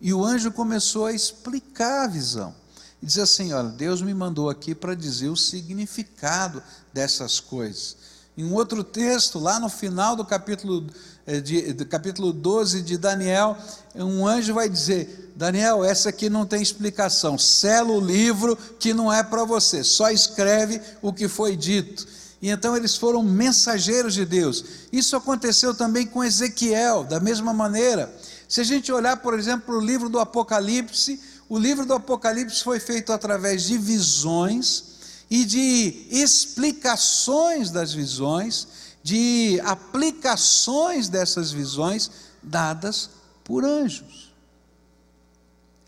E 0.00 0.12
o 0.12 0.24
anjo 0.24 0.50
começou 0.50 1.06
a 1.06 1.12
explicar 1.12 2.04
a 2.04 2.08
visão. 2.08 2.52
E 3.00 3.06
diz 3.06 3.18
assim: 3.18 3.52
Olha, 3.52 3.68
Deus 3.68 4.02
me 4.02 4.12
mandou 4.12 4.50
aqui 4.50 4.74
para 4.74 4.96
dizer 4.96 5.28
o 5.28 5.36
significado 5.36 6.60
dessas 6.92 7.38
coisas. 7.38 7.96
Em 8.36 8.44
um 8.44 8.54
outro 8.54 8.82
texto, 8.82 9.38
lá 9.38 9.60
no 9.60 9.68
final 9.68 10.16
do 10.16 10.24
capítulo, 10.24 10.84
eh, 11.24 11.40
de, 11.40 11.72
do 11.72 11.86
capítulo 11.86 12.32
12 12.32 12.82
de 12.82 12.98
Daniel, 12.98 13.56
um 13.94 14.26
anjo 14.26 14.52
vai 14.52 14.68
dizer: 14.68 15.32
Daniel, 15.36 15.84
essa 15.84 16.08
aqui 16.08 16.28
não 16.28 16.44
tem 16.44 16.60
explicação, 16.60 17.38
sela 17.38 17.92
o 17.92 18.00
livro 18.00 18.56
que 18.80 18.92
não 18.92 19.12
é 19.12 19.22
para 19.22 19.44
você, 19.44 19.84
só 19.84 20.10
escreve 20.10 20.80
o 21.00 21.12
que 21.12 21.28
foi 21.28 21.54
dito. 21.54 22.06
E 22.42 22.50
então 22.50 22.76
eles 22.76 22.96
foram 22.96 23.22
mensageiros 23.22 24.14
de 24.14 24.24
Deus. 24.24 24.64
Isso 24.92 25.14
aconteceu 25.14 25.72
também 25.72 26.04
com 26.04 26.24
Ezequiel, 26.24 27.04
da 27.04 27.20
mesma 27.20 27.54
maneira. 27.54 28.12
Se 28.48 28.60
a 28.60 28.64
gente 28.64 28.90
olhar, 28.90 29.16
por 29.18 29.38
exemplo, 29.38 29.76
o 29.76 29.80
livro 29.80 30.08
do 30.08 30.18
Apocalipse, 30.18 31.20
o 31.48 31.56
livro 31.56 31.86
do 31.86 31.94
Apocalipse 31.94 32.64
foi 32.64 32.80
feito 32.80 33.12
através 33.12 33.62
de 33.62 33.78
visões 33.78 34.93
e 35.30 35.44
de 35.44 36.06
explicações 36.10 37.70
das 37.70 37.92
visões, 37.92 38.68
de 39.02 39.60
aplicações 39.64 41.08
dessas 41.08 41.50
visões 41.50 42.10
dadas 42.42 43.10
por 43.42 43.64
anjos. 43.64 44.32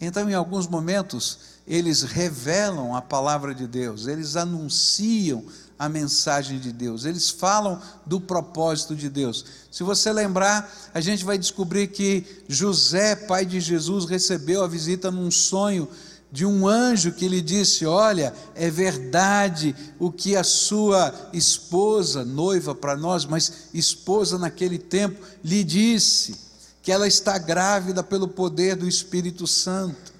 Então, 0.00 0.28
em 0.28 0.34
alguns 0.34 0.66
momentos, 0.66 1.38
eles 1.66 2.02
revelam 2.02 2.94
a 2.94 3.00
palavra 3.00 3.54
de 3.54 3.66
Deus, 3.66 4.06
eles 4.06 4.36
anunciam 4.36 5.44
a 5.78 5.88
mensagem 5.88 6.58
de 6.58 6.72
Deus, 6.72 7.04
eles 7.04 7.28
falam 7.28 7.80
do 8.04 8.20
propósito 8.20 8.94
de 8.94 9.08
Deus. 9.08 9.44
Se 9.70 9.82
você 9.82 10.12
lembrar, 10.12 10.70
a 10.94 11.00
gente 11.00 11.24
vai 11.24 11.36
descobrir 11.36 11.88
que 11.88 12.44
José, 12.48 13.16
pai 13.16 13.44
de 13.44 13.60
Jesus, 13.60 14.06
recebeu 14.06 14.62
a 14.62 14.68
visita 14.68 15.10
num 15.10 15.30
sonho 15.30 15.88
de 16.30 16.44
um 16.44 16.66
anjo 16.66 17.12
que 17.12 17.28
lhe 17.28 17.40
disse: 17.40 17.86
Olha, 17.86 18.34
é 18.54 18.70
verdade 18.70 19.74
o 19.98 20.10
que 20.10 20.36
a 20.36 20.44
sua 20.44 21.12
esposa, 21.32 22.24
noiva 22.24 22.74
para 22.74 22.96
nós, 22.96 23.24
mas 23.24 23.68
esposa 23.72 24.38
naquele 24.38 24.78
tempo, 24.78 25.24
lhe 25.42 25.62
disse, 25.62 26.46
que 26.86 26.92
ela 26.92 27.08
está 27.08 27.36
grávida 27.36 28.00
pelo 28.00 28.28
poder 28.28 28.76
do 28.76 28.86
Espírito 28.86 29.44
Santo. 29.44 30.14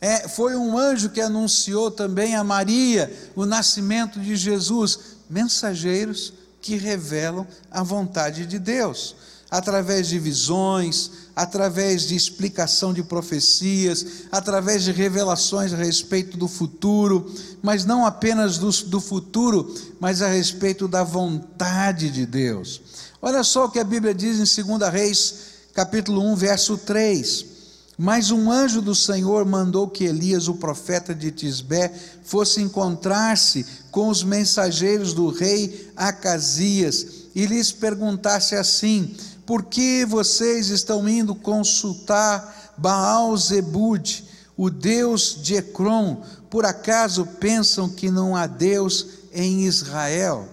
É, 0.00 0.26
foi 0.26 0.56
um 0.56 0.76
anjo 0.76 1.10
que 1.10 1.20
anunciou 1.20 1.92
também 1.92 2.34
a 2.34 2.42
Maria 2.42 3.08
o 3.36 3.46
nascimento 3.46 4.18
de 4.18 4.34
Jesus, 4.34 4.98
mensageiros 5.30 6.32
que 6.60 6.76
revelam 6.76 7.46
a 7.70 7.84
vontade 7.84 8.46
de 8.46 8.58
Deus 8.58 9.14
através 9.48 10.08
de 10.08 10.18
visões, 10.18 11.10
através 11.34 12.02
de 12.02 12.14
explicação 12.14 12.92
de 12.92 13.02
profecias, 13.02 14.04
através 14.30 14.82
de 14.82 14.92
revelações 14.92 15.72
a 15.72 15.76
respeito 15.76 16.36
do 16.36 16.46
futuro, 16.46 17.32
mas 17.62 17.84
não 17.84 18.04
apenas 18.04 18.58
do, 18.58 18.70
do 18.88 19.00
futuro, 19.00 19.74
mas 19.98 20.20
a 20.20 20.28
respeito 20.28 20.86
da 20.86 21.02
vontade 21.02 22.10
de 22.10 22.26
Deus. 22.26 22.80
Olha 23.20 23.42
só 23.42 23.64
o 23.64 23.70
que 23.70 23.78
a 23.78 23.84
Bíblia 23.84 24.14
diz 24.14 24.36
em 24.58 24.64
2 24.64 24.92
Reis, 24.92 25.34
capítulo 25.72 26.22
1, 26.32 26.36
verso 26.36 26.76
3. 26.76 27.52
Mas 27.96 28.30
um 28.30 28.50
anjo 28.50 28.82
do 28.82 28.94
Senhor 28.94 29.44
mandou 29.44 29.86
que 29.86 30.04
Elias, 30.04 30.48
o 30.48 30.54
profeta 30.54 31.14
de 31.14 31.30
Tisbé, 31.30 31.92
fosse 32.24 32.60
encontrar-se 32.60 33.64
com 33.90 34.08
os 34.08 34.24
mensageiros 34.24 35.12
do 35.12 35.28
rei 35.28 35.90
Acasias 35.96 37.06
e 37.34 37.46
lhes 37.46 37.70
perguntasse 37.70 38.54
assim: 38.54 39.14
por 39.44 39.64
que 39.64 40.04
vocês 40.04 40.68
estão 40.68 41.08
indo 41.08 41.34
consultar 41.34 42.72
Baal 42.76 43.36
Zebud, 43.36 44.24
o 44.56 44.70
Deus 44.70 45.38
de 45.42 45.56
Ecrom? 45.56 46.22
Por 46.48 46.64
acaso 46.64 47.26
pensam 47.40 47.88
que 47.88 48.10
não 48.10 48.36
há 48.36 48.46
Deus 48.46 49.06
em 49.32 49.64
Israel? 49.64 50.48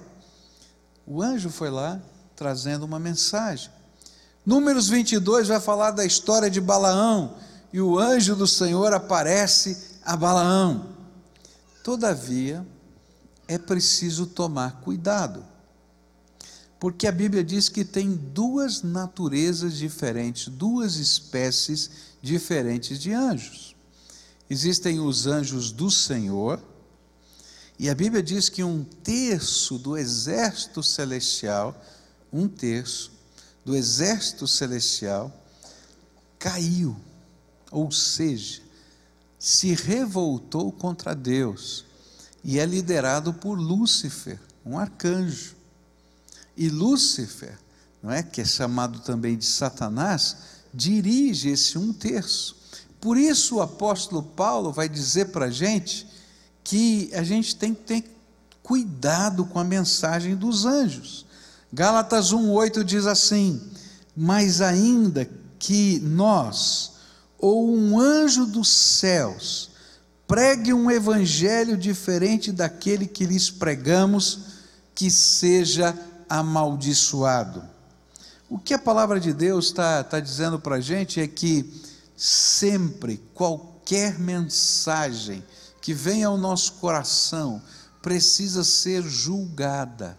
O 1.05 1.21
anjo 1.21 1.49
foi 1.49 1.69
lá 1.69 1.99
trazendo 2.35 2.83
uma 2.83 2.99
mensagem. 2.99 3.69
Números 4.45 4.89
22 4.89 5.49
vai 5.49 5.59
falar 5.59 5.91
da 5.91 6.05
história 6.05 6.49
de 6.49 6.61
Balaão, 6.61 7.35
e 7.71 7.79
o 7.79 7.99
anjo 7.99 8.35
do 8.35 8.47
Senhor 8.47 8.93
aparece 8.93 9.77
a 10.03 10.15
Balaão. 10.15 10.87
Todavia, 11.83 12.65
é 13.47 13.57
preciso 13.57 14.25
tomar 14.25 14.81
cuidado 14.81 15.43
porque 16.79 17.05
a 17.05 17.11
Bíblia 17.11 17.43
diz 17.43 17.67
que 17.67 17.83
tem 17.83 18.15
duas 18.15 18.81
naturezas 18.81 19.77
diferentes, 19.77 20.47
duas 20.47 20.95
espécies 20.95 21.91
diferentes 22.21 22.97
de 22.97 23.11
anjos. 23.11 23.75
Existem 24.49 24.99
os 24.99 25.27
anjos 25.27 25.71
do 25.71 25.91
Senhor, 25.91 26.63
e 27.77 27.89
a 27.89 27.95
Bíblia 27.95 28.23
diz 28.23 28.47
que 28.49 28.63
um 28.63 28.83
terço 28.83 29.77
do 29.77 29.97
exército 29.97 30.81
celestial, 30.81 31.79
um 32.31 32.47
terço 32.47 33.11
do 33.65 33.75
exército 33.75 34.47
celestial, 34.47 35.31
caiu, 36.37 36.95
ou 37.69 37.91
seja, 37.91 38.61
se 39.37 39.73
revoltou 39.73 40.71
contra 40.71 41.13
Deus, 41.13 41.85
e 42.43 42.57
é 42.57 42.65
liderado 42.65 43.33
por 43.33 43.59
Lúcifer, 43.59 44.39
um 44.65 44.79
arcanjo. 44.79 45.58
E 46.59 46.67
Lúcifer, 46.67 47.57
não 48.03 48.11
é, 48.11 48.21
que 48.21 48.41
é 48.41 48.45
chamado 48.45 48.99
também 48.99 49.37
de 49.37 49.45
Satanás, 49.45 50.35
dirige 50.73 51.47
esse 51.47 51.77
um 51.77 51.93
terço. 51.93 52.57
Por 52.99 53.17
isso 53.17 53.55
o 53.55 53.61
apóstolo 53.61 54.21
Paulo 54.21 54.69
vai 54.69 54.89
dizer 54.89 55.29
para 55.29 55.45
a 55.45 55.49
gente 55.49 56.05
que 56.61 57.09
a 57.13 57.23
gente 57.23 57.55
tem 57.55 57.73
que 57.73 57.83
ter 57.83 58.03
cuidado 58.61 59.45
com 59.45 59.57
a 59.57 59.63
mensagem 59.63 60.35
dos 60.35 60.65
anjos. 60.65 61.25
Gálatas 61.71 62.33
1,8 62.33 62.83
diz 62.83 63.05
assim: 63.05 63.61
Mas 64.13 64.59
ainda 64.59 65.29
que 65.57 66.01
nós, 66.01 66.91
ou 67.37 67.73
um 67.73 67.97
anjo 67.97 68.45
dos 68.45 68.67
céus, 68.67 69.71
pregue 70.27 70.73
um 70.73 70.91
evangelho 70.91 71.77
diferente 71.77 72.51
daquele 72.51 73.07
que 73.07 73.25
lhes 73.25 73.49
pregamos, 73.49 74.39
que 74.93 75.09
seja 75.09 75.97
amaldiçoado. 76.29 77.63
O 78.49 78.57
que 78.57 78.73
a 78.73 78.79
palavra 78.79 79.19
de 79.19 79.33
Deus 79.33 79.65
está 79.65 80.03
tá 80.03 80.19
dizendo 80.19 80.59
para 80.59 80.75
a 80.75 80.81
gente 80.81 81.19
é 81.19 81.27
que 81.27 81.71
sempre, 82.15 83.17
qualquer 83.33 84.19
mensagem 84.19 85.43
que 85.81 85.93
venha 85.93 86.27
ao 86.27 86.37
nosso 86.37 86.73
coração, 86.73 87.61
precisa 88.01 88.63
ser 88.63 89.03
julgada 89.03 90.17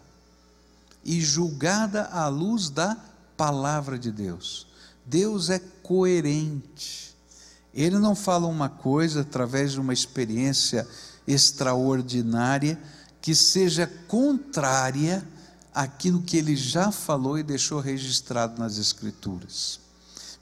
e 1.03 1.19
julgada 1.19 2.05
à 2.05 2.27
luz 2.27 2.69
da 2.69 2.97
palavra 3.35 3.97
de 3.97 4.11
Deus. 4.11 4.67
Deus 5.05 5.49
é 5.49 5.59
coerente. 5.81 7.15
Ele 7.73 7.97
não 7.97 8.15
fala 8.15 8.47
uma 8.47 8.69
coisa 8.69 9.21
através 9.21 9.73
de 9.73 9.79
uma 9.79 9.93
experiência 9.93 10.87
extraordinária 11.27 12.79
que 13.21 13.35
seja 13.35 13.87
contrária 14.07 15.25
àquilo 15.73 16.21
que 16.21 16.37
ele 16.37 16.55
já 16.55 16.91
falou 16.91 17.37
e 17.37 17.43
deixou 17.43 17.79
registrado 17.79 18.59
nas 18.59 18.77
escrituras. 18.77 19.79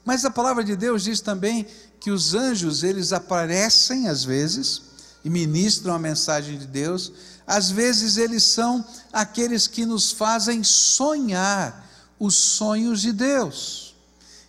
Mas 0.04 0.24
a 0.24 0.30
palavra 0.30 0.64
de 0.64 0.76
Deus 0.76 1.04
diz 1.04 1.20
também 1.20 1.66
que 2.00 2.10
os 2.10 2.34
anjos, 2.34 2.82
eles 2.82 3.12
aparecem 3.12 4.08
às 4.08 4.24
vezes 4.24 4.82
e 5.24 5.30
ministram 5.30 5.94
a 5.94 5.98
mensagem 5.98 6.58
de 6.58 6.66
Deus, 6.66 7.12
às 7.46 7.70
vezes 7.70 8.16
eles 8.16 8.44
são 8.44 8.84
aqueles 9.12 9.66
que 9.66 9.84
nos 9.84 10.12
fazem 10.12 10.64
sonhar 10.64 11.88
os 12.18 12.34
sonhos 12.34 13.00
de 13.00 13.12
Deus. 13.12 13.94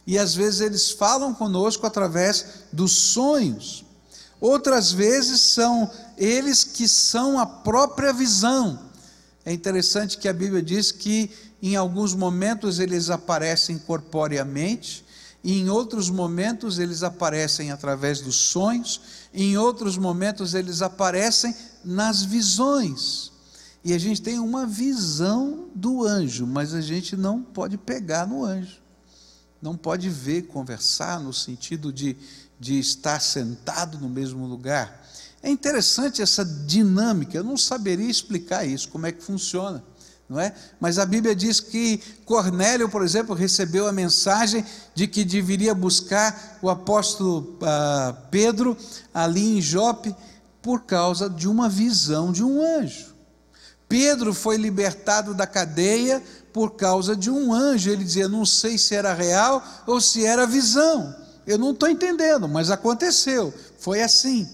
E 0.06 0.18
às 0.18 0.34
vezes 0.34 0.62
eles 0.62 0.92
falam 0.92 1.34
conosco 1.34 1.86
através 1.86 2.46
dos 2.72 2.92
sonhos. 2.92 3.84
Outras 4.40 4.92
vezes 4.92 5.42
são 5.42 5.90
eles 6.18 6.64
que 6.64 6.88
são 6.88 7.38
a 7.38 7.46
própria 7.46 8.12
visão. 8.12 8.91
É 9.46 9.52
interessante 9.52 10.18
que 10.18 10.28
a 10.28 10.34
Bíblia 10.34 10.62
diz 10.62 10.92
que 10.92 11.32
em 11.62 11.76
alguns 11.76 12.14
momentos 12.14 12.80
eles 12.80 13.10
aparecem 13.10 13.78
corporeamente, 13.78 15.06
e 15.44 15.60
em 15.60 15.70
outros 15.70 16.10
momentos 16.10 16.78
eles 16.78 17.02
aparecem 17.02 17.72
através 17.72 18.22
dos 18.22 18.36
sonhos, 18.36 19.02
e 19.34 19.44
em 19.44 19.58
outros 19.58 19.98
momentos 19.98 20.54
eles 20.54 20.82
aparecem 20.82 21.56
nas 21.84 22.24
visões. 22.24 23.32
E 23.84 23.94
a 23.94 23.98
gente 23.98 24.22
tem 24.22 24.38
uma 24.38 24.68
visão 24.68 25.70
do 25.74 26.06
anjo, 26.06 26.46
mas 26.46 26.76
a 26.76 26.82
gente 26.82 27.18
não 27.18 27.42
pode 27.42 27.78
pegar 27.78 28.28
no 28.28 28.46
anjo. 28.46 28.80
Não 29.60 29.76
pode 29.76 30.10
ver, 30.10 30.44
conversar 30.44 31.20
no 31.20 31.34
sentido 31.34 31.92
de, 31.92 32.16
de 32.60 32.80
estar 32.80 33.20
sentado 33.20 33.98
no 33.98 34.10
mesmo 34.10 34.46
lugar. 34.46 35.01
É 35.44 35.50
interessante 35.50 36.22
essa 36.22 36.46
dinâmica, 36.46 37.38
eu 37.38 37.44
não 37.44 37.58
saberia 37.58 38.10
explicar 38.10 38.66
isso, 38.66 38.90
como 38.90 39.08
é 39.08 39.12
que 39.12 39.24
funciona. 39.24 39.84
Não 40.30 40.40
é? 40.40 40.54
Mas 40.80 40.98
a 40.98 41.06
Bíblia 41.06 41.36
diz 41.36 41.60
que 41.60 42.02
Cornélio, 42.24 42.88
por 42.88 43.04
exemplo, 43.04 43.36
recebeu 43.36 43.86
a 43.86 43.92
mensagem 43.92 44.64
de 44.96 45.06
que 45.06 45.26
deveria 45.26 45.76
buscar 45.76 46.58
o 46.62 46.70
apóstolo 46.70 47.58
ah, 47.62 48.16
Pedro 48.32 48.78
ali 49.14 49.58
em 49.58 49.62
Jope, 49.62 50.16
por 50.62 50.84
causa 50.84 51.30
de 51.30 51.50
uma 51.50 51.68
visão 51.68 52.32
de 52.32 52.44
um 52.44 52.64
anjo. 52.64 53.14
Pedro 53.90 54.34
foi 54.34 54.56
libertado 54.56 55.34
da 55.34 55.46
cadeia 55.46 56.24
por 56.54 56.76
causa 56.76 57.14
de 57.14 57.30
um 57.30 57.54
anjo. 57.54 57.90
Ele 57.90 58.06
dizia: 58.06 58.30
Não 58.30 58.46
sei 58.46 58.78
se 58.78 58.96
era 58.96 59.14
real 59.14 59.62
ou 59.86 60.00
se 60.00 60.26
era 60.26 60.48
visão. 60.48 61.14
Eu 61.46 61.58
não 61.58 61.72
estou 61.72 61.90
entendendo, 61.90 62.48
mas 62.48 62.72
aconteceu. 62.72 63.54
Foi 63.78 64.02
assim. 64.02 64.48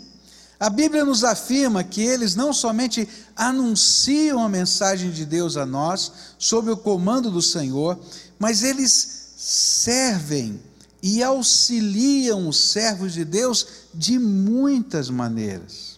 A 0.59 0.69
Bíblia 0.69 1.05
nos 1.05 1.23
afirma 1.23 1.83
que 1.83 2.01
eles 2.01 2.35
não 2.35 2.51
somente 2.51 3.07
anunciam 3.35 4.43
a 4.43 4.49
mensagem 4.49 5.11
de 5.11 5.25
Deus 5.25 5.55
a 5.55 5.65
nós, 5.65 6.11
sob 6.39 6.71
o 6.71 6.77
comando 6.77 7.29
do 7.29 7.41
Senhor, 7.41 7.99
mas 8.39 8.63
eles 8.63 9.33
servem 9.37 10.59
e 11.01 11.21
auxiliam 11.21 12.47
os 12.47 12.57
servos 12.57 13.13
de 13.13 13.23
Deus 13.23 13.67
de 13.93 14.17
muitas 14.17 15.09
maneiras 15.09 15.97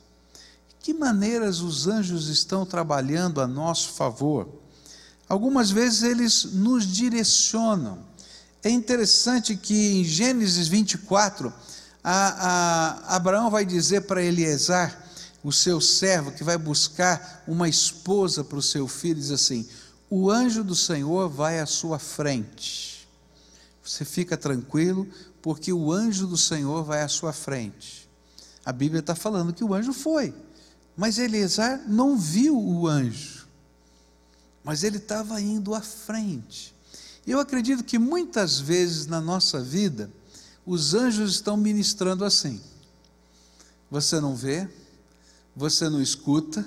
que 0.90 0.94
maneiras 0.96 1.62
os 1.62 1.88
anjos 1.88 2.30
estão 2.30 2.66
trabalhando 2.66 3.42
a 3.42 3.48
nosso 3.48 3.90
favor? 3.90 4.50
Algumas 5.28 5.70
vezes 5.70 6.02
eles 6.02 6.46
nos 6.46 6.84
direcionam. 6.88 8.00
É 8.64 8.72
interessante 8.72 9.56
que 9.56 10.00
em 10.00 10.04
Gênesis 10.04 10.68
24, 10.68 11.54
a, 12.04 13.14
a 13.14 13.16
Abraão 13.16 13.50
vai 13.50 13.66
dizer 13.66 14.02
para 14.02 14.24
Eliezer, 14.24 14.98
o 15.44 15.52
seu 15.52 15.80
servo, 15.80 16.32
que 16.32 16.44
vai 16.44 16.58
buscar 16.58 17.44
uma 17.48 17.70
esposa 17.70 18.44
para 18.44 18.58
o 18.58 18.62
seu 18.62 18.88
filho, 18.88 19.16
diz 19.20 19.32
assim: 19.32 19.68
O 20.10 20.30
anjo 20.30 20.64
do 20.64 20.76
Senhor 20.76 21.30
vai 21.30 21.60
à 21.60 21.66
sua 21.66 22.00
frente. 22.00 23.08
Você 23.84 24.06
fica 24.06 24.38
tranquilo, 24.38 25.08
porque 25.42 25.72
o 25.72 25.92
anjo 25.92 26.28
do 26.28 26.38
Senhor 26.38 26.84
vai 26.84 27.02
à 27.02 27.08
sua 27.08 27.34
frente. 27.34 28.10
A 28.66 28.72
Bíblia 28.72 29.00
está 29.00 29.16
falando 29.16 29.54
que 29.54 29.64
o 29.64 29.74
anjo 29.74 29.94
foi. 29.94 30.34
Mas 30.96 31.18
Eleazar 31.18 31.82
não 31.88 32.18
viu 32.18 32.60
o 32.60 32.86
anjo, 32.86 33.48
mas 34.64 34.84
ele 34.84 34.98
estava 34.98 35.40
indo 35.40 35.74
à 35.74 35.80
frente. 35.80 36.76
Eu 37.26 37.40
acredito 37.40 37.84
que 37.86 37.98
muitas 37.98 38.60
vezes 38.60 39.06
na 39.06 39.22
nossa 39.22 39.62
vida, 39.62 40.12
os 40.66 40.94
anjos 40.94 41.34
estão 41.34 41.58
ministrando 41.58 42.24
assim. 42.24 42.62
Você 43.90 44.20
não 44.20 44.36
vê, 44.36 44.70
você 45.56 45.90
não 45.90 46.02
escuta, 46.02 46.66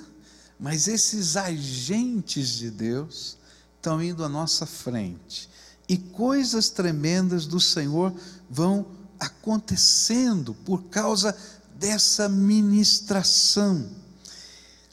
mas 0.59 0.87
esses 0.87 1.35
agentes 1.35 2.49
de 2.49 2.69
Deus 2.69 3.37
estão 3.75 4.01
indo 4.01 4.23
à 4.23 4.29
nossa 4.29 4.65
frente. 4.65 5.49
E 5.87 5.97
coisas 5.97 6.69
tremendas 6.69 7.45
do 7.45 7.59
Senhor 7.59 8.13
vão 8.49 8.85
acontecendo 9.19 10.53
por 10.65 10.83
causa 10.85 11.35
dessa 11.75 12.29
ministração. 12.29 13.89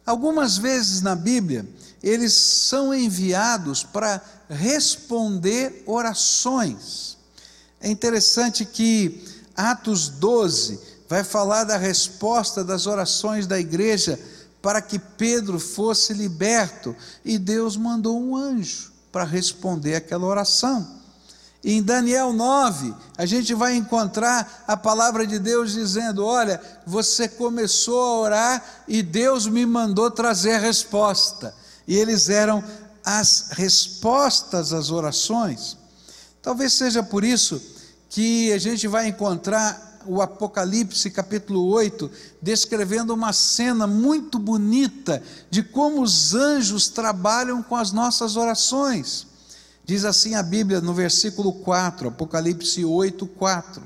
Algumas 0.05 0.57
vezes 0.57 1.03
na 1.03 1.15
Bíblia, 1.15 1.69
eles 2.03 2.33
são 2.33 2.95
enviados 2.95 3.85
para 3.85 4.21
responder 4.49 5.85
orações. 5.87 7.17
É 7.81 7.89
interessante 7.89 8.65
que 8.65 9.25
Atos 9.57 10.09
12 10.09 10.79
vai 11.09 11.25
falar 11.25 11.65
da 11.65 11.77
resposta 11.77 12.63
das 12.63 12.87
orações 12.87 13.47
da 13.47 13.59
igreja 13.59 14.19
para 14.63 14.83
que 14.83 14.99
Pedro 14.99 15.59
fosse 15.59 16.13
liberto, 16.13 16.95
e 17.25 17.39
Deus 17.39 17.77
mandou 17.77 18.21
um 18.21 18.37
anjo 18.37 18.93
para 19.11 19.25
responder 19.25 19.95
aquela 19.95 20.27
oração. 20.27 21.01
Em 21.63 21.83
Daniel 21.83 22.33
9, 22.33 22.95
a 23.19 23.27
gente 23.27 23.53
vai 23.55 23.75
encontrar 23.77 24.65
a 24.67 24.77
palavra 24.77 25.27
de 25.27 25.39
Deus 25.39 25.73
dizendo: 25.73 26.25
Olha, 26.25 26.61
você 26.87 27.29
começou 27.29 28.03
a 28.03 28.21
orar 28.21 28.65
e 28.89 29.03
Deus 29.03 29.47
me 29.47 29.67
mandou 29.67 30.11
trazer 30.11 30.53
a 30.53 30.59
resposta. 30.59 31.55
E 31.87 31.97
eles 31.97 32.31
eram 32.31 32.65
as 33.05 33.49
respostas 33.51 34.73
às 34.73 34.91
orações. 34.91 35.77
Talvez 36.43 36.73
seja 36.73 37.03
por 37.03 37.25
isso 37.25 37.61
que 38.09 38.53
a 38.53 38.59
gente 38.59 38.89
vai 38.89 39.09
encontrar 39.09 40.01
o 40.07 40.23
Apocalipse 40.23 41.11
capítulo 41.11 41.67
8, 41.67 42.11
descrevendo 42.41 43.13
uma 43.13 43.33
cena 43.33 43.87
muito 43.87 44.39
bonita 44.39 45.23
de 45.51 45.63
como 45.63 46.03
os 46.03 46.35
anjos 46.35 46.89
trabalham 46.89 47.63
com 47.63 47.77
as 47.77 47.93
nossas 47.93 48.37
orações. 48.37 49.27
Diz 49.85 50.05
assim 50.05 50.35
a 50.35 50.43
Bíblia 50.43 50.81
no 50.81 50.95
versículo 50.95 51.53
4, 51.53 52.09
Apocalipse 52.09 52.85
8, 52.85 53.27
4: 53.27 53.83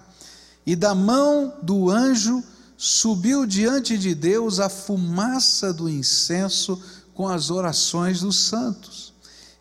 E 0.65 0.77
da 0.77 0.95
mão 0.95 1.55
do 1.63 1.91
anjo 1.91 2.43
subiu 2.77 3.47
diante 3.47 3.99
de 3.99 4.15
Deus 4.15 4.61
a 4.61 4.69
fumaça 4.69 5.73
do 5.73 5.89
incenso 5.89 6.81
com 7.15 7.27
as 7.27 7.51
orações 7.51 8.21
dos 8.21 8.47
santos. 8.47 9.13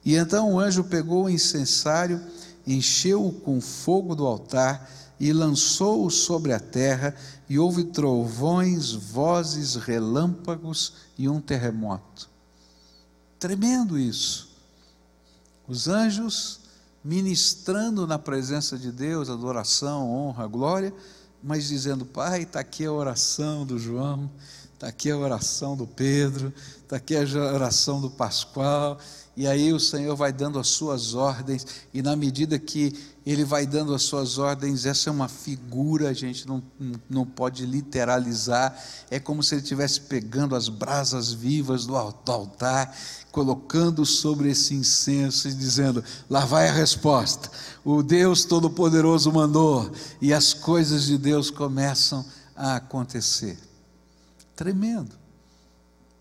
E 0.06 0.16
então 0.16 0.54
o 0.54 0.60
anjo 0.60 0.84
pegou 0.84 1.26
o 1.26 1.30
incensário, 1.30 2.22
encheu-o 2.66 3.32
com 3.32 3.60
fogo 3.60 4.16
do 4.16 4.26
altar 4.26 4.90
e 5.20 5.32
lançou-o 5.32 6.10
sobre 6.10 6.52
a 6.52 6.60
terra, 6.60 7.16
e 7.48 7.58
houve 7.58 7.86
trovões, 7.86 8.92
vozes, 8.92 9.76
relâmpagos 9.76 10.94
e 11.18 11.30
um 11.30 11.40
terremoto. 11.40 12.30
Tremendo 13.40 13.98
isso. 13.98 14.50
Os 15.68 15.88
anjos 15.88 16.62
ministrando 17.04 18.08
na 18.08 18.18
presença 18.18 18.78
de 18.78 18.92
Deus, 18.92 19.30
adoração, 19.30 20.10
honra, 20.10 20.48
glória, 20.48 20.94
mas 21.42 21.68
dizendo: 21.68 22.06
Pai, 22.06 22.44
está 22.44 22.62
aqui 22.62 22.86
a 22.86 22.92
oração 22.92 23.66
do 23.66 23.78
João, 23.78 24.30
está 24.74 24.88
aqui 24.88 25.12
a 25.12 25.18
oração 25.18 25.76
do 25.76 25.86
Pedro, 25.86 26.54
está 26.82 26.98
aqui 26.98 27.16
a 27.16 27.22
oração 27.54 28.00
do 28.00 28.10
Pascoal, 28.10 28.98
e 29.36 29.48
aí 29.48 29.74
o 29.74 29.80
Senhor 29.80 30.16
vai 30.16 30.32
dando 30.32 30.60
as 30.60 30.68
suas 30.68 31.16
ordens, 31.16 31.66
e 31.92 32.04
na 32.04 32.16
medida 32.16 32.60
que 32.60 32.94
Ele 33.26 33.44
vai 33.44 33.66
dando 33.66 33.94
as 33.96 34.04
suas 34.04 34.38
ordens, 34.38 34.86
essa 34.86 35.10
é 35.10 35.12
uma 35.12 35.28
figura, 35.28 36.10
a 36.10 36.14
gente 36.14 36.48
não, 36.48 36.62
não 37.10 37.26
pode 37.26 37.66
literalizar, 37.66 38.78
é 39.10 39.20
como 39.20 39.42
se 39.42 39.56
Ele 39.56 39.64
estivesse 39.64 40.02
pegando 40.02 40.56
as 40.56 40.70
brasas 40.70 41.32
vivas 41.32 41.88
do 41.88 41.96
altar, 41.96 42.96
colocando 43.32 44.06
sobre 44.06 44.52
esse 44.52 44.76
incenso 44.76 45.48
e 45.48 45.54
dizendo: 45.54 46.04
lá 46.30 46.46
vai 46.46 46.70
a 46.70 46.74
resposta, 46.74 47.50
o 47.84 48.04
Deus 48.04 48.46
Todo-Poderoso 48.46 49.32
mandou, 49.32 49.92
e 50.22 50.32
as 50.32 50.54
coisas 50.54 51.06
de 51.06 51.18
Deus 51.18 51.50
começam 51.50 52.24
a 52.56 52.76
acontecer. 52.76 53.58
Tremendo. 54.56 55.24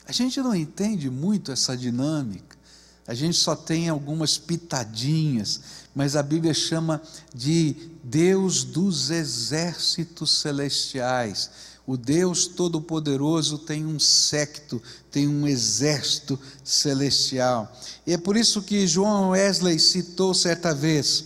A 0.06 0.12
gente 0.12 0.40
não 0.40 0.54
entende 0.54 1.08
muito 1.10 1.52
essa 1.52 1.76
dinâmica. 1.76 2.56
A 3.06 3.14
gente 3.14 3.36
só 3.36 3.56
tem 3.56 3.88
algumas 3.88 4.38
pitadinhas, 4.38 5.60
mas 5.94 6.14
a 6.14 6.22
Bíblia 6.22 6.54
chama 6.54 7.02
de 7.34 7.74
Deus 8.02 8.62
dos 8.62 9.10
exércitos 9.10 10.38
celestiais. 10.38 11.50
O 11.84 11.96
Deus 11.96 12.46
Todo-Poderoso 12.46 13.58
tem 13.58 13.84
um 13.84 13.98
secto, 13.98 14.80
tem 15.10 15.26
um 15.26 15.48
exército 15.48 16.38
celestial. 16.62 17.76
E 18.06 18.12
é 18.12 18.18
por 18.18 18.36
isso 18.36 18.62
que 18.62 18.86
João 18.86 19.30
Wesley 19.30 19.80
citou 19.80 20.32
certa 20.32 20.72
vez: 20.72 21.24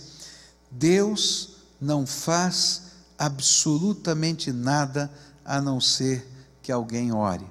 Deus 0.71 1.49
não 1.79 2.07
faz 2.07 2.81
absolutamente 3.19 4.51
nada 4.51 5.11
a 5.45 5.61
não 5.61 5.79
ser 5.79 6.27
que 6.63 6.71
alguém 6.71 7.13
ore. 7.13 7.45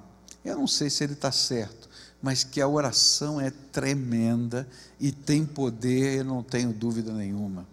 Eu 0.44 0.56
não 0.56 0.66
sei 0.66 0.90
se 0.90 1.04
ele 1.04 1.12
está 1.12 1.30
certo 1.30 1.86
mas 2.26 2.42
que 2.42 2.60
a 2.60 2.66
oração 2.66 3.40
é 3.40 3.52
tremenda 3.70 4.66
e 4.98 5.12
tem 5.12 5.46
poder, 5.46 6.18
eu 6.18 6.24
não 6.24 6.42
tenho 6.42 6.72
dúvida 6.72 7.12
nenhuma. 7.12 7.64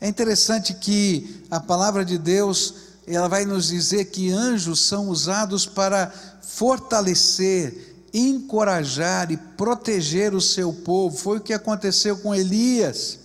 É 0.00 0.08
interessante 0.08 0.74
que 0.74 1.44
a 1.48 1.60
palavra 1.60 2.04
de 2.04 2.18
Deus, 2.18 2.74
ela 3.06 3.28
vai 3.28 3.44
nos 3.44 3.68
dizer 3.68 4.06
que 4.06 4.32
anjos 4.32 4.80
são 4.80 5.08
usados 5.08 5.64
para 5.64 6.12
fortalecer, 6.42 7.94
encorajar 8.12 9.30
e 9.30 9.36
proteger 9.36 10.34
o 10.34 10.40
seu 10.40 10.72
povo. 10.72 11.16
Foi 11.16 11.38
o 11.38 11.40
que 11.40 11.52
aconteceu 11.52 12.18
com 12.18 12.34
Elias, 12.34 13.16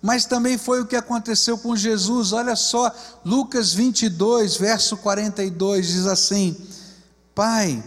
mas 0.00 0.24
também 0.24 0.56
foi 0.56 0.82
o 0.82 0.86
que 0.86 0.94
aconteceu 0.94 1.58
com 1.58 1.74
Jesus. 1.74 2.32
Olha 2.32 2.54
só, 2.54 2.94
Lucas 3.24 3.74
22, 3.74 4.56
verso 4.56 4.96
42 4.98 5.88
diz 5.88 6.06
assim: 6.06 6.56
Pai, 7.34 7.82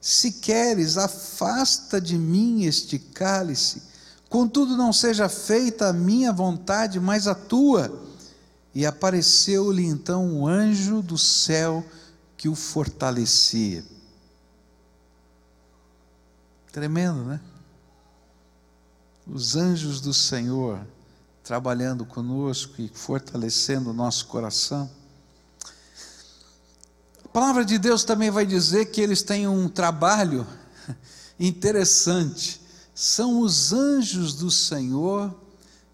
se 0.00 0.32
queres, 0.32 0.96
afasta 0.96 2.00
de 2.00 2.16
mim 2.16 2.64
este 2.64 2.98
cálice, 2.98 3.82
contudo 4.28 4.76
não 4.76 4.92
seja 4.92 5.28
feita 5.28 5.88
a 5.88 5.92
minha 5.92 6.32
vontade, 6.32 7.00
mas 7.00 7.26
a 7.26 7.34
tua. 7.34 8.04
E 8.74 8.84
apareceu-lhe 8.84 9.84
então 9.84 10.24
um 10.24 10.46
anjo 10.46 11.02
do 11.02 11.16
céu 11.16 11.84
que 12.36 12.48
o 12.48 12.54
fortalecia. 12.54 13.84
Tremendo, 16.70 17.24
né? 17.24 17.40
Os 19.26 19.56
anjos 19.56 20.00
do 20.00 20.12
Senhor 20.12 20.86
trabalhando 21.42 22.04
conosco 22.04 22.74
e 22.78 22.88
fortalecendo 22.88 23.90
o 23.90 23.94
nosso 23.94 24.26
coração 24.26 24.90
palavra 27.36 27.66
de 27.66 27.76
Deus 27.76 28.02
também 28.02 28.30
vai 28.30 28.46
dizer 28.46 28.86
que 28.86 28.98
eles 28.98 29.20
têm 29.20 29.46
um 29.46 29.68
trabalho 29.68 30.46
interessante. 31.38 32.58
São 32.94 33.40
os 33.42 33.74
anjos 33.74 34.32
do 34.32 34.50
Senhor 34.50 35.34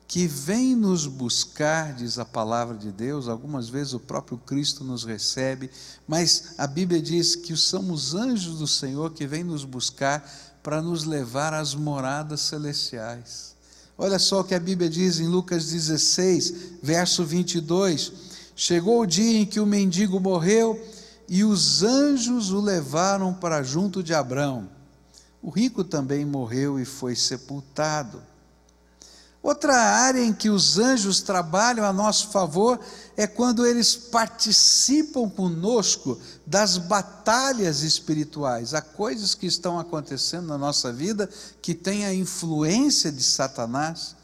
que 0.07 0.28
vêm 0.28 0.76
nos 0.76 1.05
buscar, 1.09 1.94
diz 1.94 2.16
a 2.16 2.24
palavra 2.24 2.76
de 2.76 2.92
Deus. 2.92 3.26
Algumas 3.26 3.68
vezes 3.68 3.92
o 3.92 3.98
próprio 3.98 4.38
Cristo 4.38 4.85
nos 4.85 5.02
recebe, 5.02 5.68
mas 6.07 6.55
a 6.59 6.66
Bíblia 6.68 7.02
diz 7.02 7.35
que 7.35 7.57
são 7.57 7.90
os 7.90 8.14
anjos 8.14 8.61
do 8.61 8.68
Senhor 8.68 9.11
que 9.11 9.26
vêm 9.26 9.42
nos 9.42 9.64
buscar 9.64 10.24
para 10.62 10.81
nos 10.81 11.02
levar 11.02 11.52
às 11.52 11.74
moradas 11.74 12.40
celestiais. 12.42 13.57
Olha 13.98 14.20
só 14.20 14.42
o 14.42 14.44
que 14.44 14.55
a 14.55 14.61
Bíblia 14.61 14.88
diz 14.88 15.18
em 15.18 15.26
Lucas 15.26 15.66
16, 15.72 16.55
verso 16.81 17.24
22. 17.24 18.12
Chegou 18.55 19.00
o 19.00 19.07
dia 19.07 19.40
em 19.40 19.44
que 19.44 19.59
o 19.59 19.66
mendigo 19.66 20.20
morreu 20.20 20.81
e 21.35 21.45
os 21.45 21.83
anjos 21.83 22.51
o 22.51 22.61
levaram 22.61 23.33
para 23.33 23.62
junto 23.62 24.03
de 24.03 24.12
Abrão. 24.12 24.68
O 25.40 25.49
rico 25.49 25.83
também 25.83 26.27
morreu 26.27 26.79
e 26.79 26.85
foi 26.85 27.16
sepultado. 27.16 28.23
Outra 29.42 29.75
área 29.75 30.23
em 30.23 30.31
que 30.31 30.51
os 30.51 30.79
anjos 30.79 31.23
trabalham 31.23 31.87
a 31.87 31.92
nosso 31.92 32.29
favor 32.29 32.79
é 33.16 33.27
quando 33.27 33.64
eles 33.64 33.97
participam 33.97 35.27
conosco 35.27 36.21
das 36.47 36.77
batalhas 36.77 37.81
espirituais. 37.81 38.75
Há 38.75 38.83
coisas 38.83 39.35
que 39.35 39.47
estão 39.47 39.79
acontecendo 39.79 40.49
na 40.49 40.59
nossa 40.59 40.92
vida 40.92 41.31
que 41.62 41.73
têm 41.73 42.05
a 42.05 42.12
influência 42.12 43.11
de 43.11 43.23
Satanás, 43.23 44.14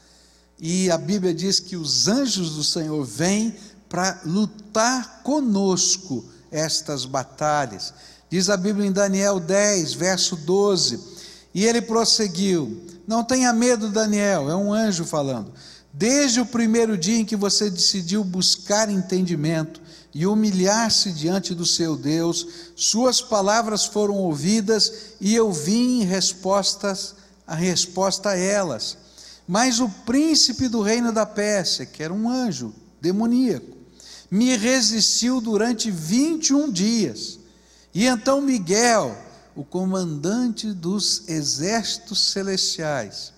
e 0.59 0.91
a 0.91 0.97
Bíblia 0.99 1.33
diz 1.33 1.59
que 1.59 1.75
os 1.75 2.07
anjos 2.07 2.53
do 2.53 2.63
Senhor 2.63 3.03
vêm 3.03 3.57
para 3.89 4.21
lutar 4.23 5.23
conosco 5.23 6.23
estas 6.51 7.05
batalhas. 7.05 7.93
Diz 8.29 8.49
a 8.49 8.57
Bíblia 8.57 8.87
em 8.87 8.91
Daniel 8.91 9.39
10, 9.39 9.93
verso 9.93 10.35
12. 10.35 10.99
E 11.53 11.65
ele 11.65 11.81
prosseguiu: 11.81 12.81
Não 13.07 13.23
tenha 13.23 13.51
medo, 13.51 13.89
Daniel, 13.89 14.49
é 14.49 14.55
um 14.55 14.71
anjo 14.71 15.03
falando. 15.05 15.51
Desde 15.91 16.39
o 16.39 16.45
primeiro 16.45 16.97
dia 16.97 17.17
em 17.17 17.25
que 17.25 17.35
você 17.35 17.69
decidiu 17.69 18.23
buscar 18.23 18.89
entendimento 18.89 19.81
e 20.13 20.25
humilhar-se 20.25 21.11
diante 21.11 21.53
do 21.55 21.65
seu 21.65 21.95
Deus, 21.95 22.47
suas 22.75 23.21
palavras 23.21 23.85
foram 23.85 24.15
ouvidas 24.15 25.15
e 25.19 25.35
eu 25.35 25.51
vim 25.51 26.01
em 26.01 26.05
respostas, 26.05 27.15
a 27.45 27.55
resposta 27.55 28.29
a 28.29 28.37
elas. 28.37 28.97
Mas 29.47 29.79
o 29.79 29.89
príncipe 29.89 30.67
do 30.67 30.81
reino 30.81 31.11
da 31.11 31.25
Pérsia, 31.25 31.85
que 31.85 32.03
era 32.03 32.13
um 32.13 32.29
anjo 32.29 32.73
demoníaco, 33.01 33.78
me 34.29 34.55
resistiu 34.55 35.41
durante 35.41 35.89
21 35.89 36.71
dias. 36.71 37.39
E 37.93 38.05
então 38.05 38.41
Miguel, 38.41 39.17
o 39.55 39.63
comandante 39.63 40.71
dos 40.71 41.27
exércitos 41.27 42.31
celestiais, 42.31 43.33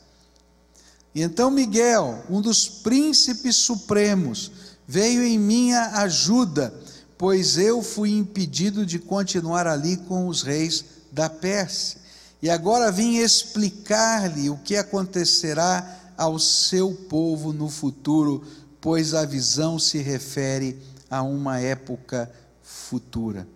e 1.13 1.21
então 1.21 1.51
Miguel, 1.51 2.23
um 2.29 2.41
dos 2.41 2.67
príncipes 2.67 3.57
supremos, 3.57 4.51
veio 4.87 5.23
em 5.23 5.37
minha 5.37 6.01
ajuda, 6.01 6.73
pois 7.17 7.57
eu 7.57 7.81
fui 7.81 8.11
impedido 8.11 8.85
de 8.85 8.97
continuar 8.97 9.67
ali 9.67 9.97
com 9.97 10.27
os 10.27 10.41
reis 10.41 10.85
da 11.11 11.29
Pérsia. 11.29 11.99
E 12.41 12.49
agora 12.49 12.91
vim 12.91 13.17
explicar-lhe 13.17 14.49
o 14.49 14.57
que 14.57 14.75
acontecerá 14.75 15.99
ao 16.17 16.39
seu 16.39 16.93
povo 16.93 17.51
no 17.51 17.69
futuro 17.69 18.43
pois 18.81 19.13
a 19.13 19.23
visão 19.25 19.77
se 19.77 19.99
refere 19.99 20.81
a 21.09 21.21
uma 21.21 21.59
época 21.59 22.31
futura. 22.63 23.47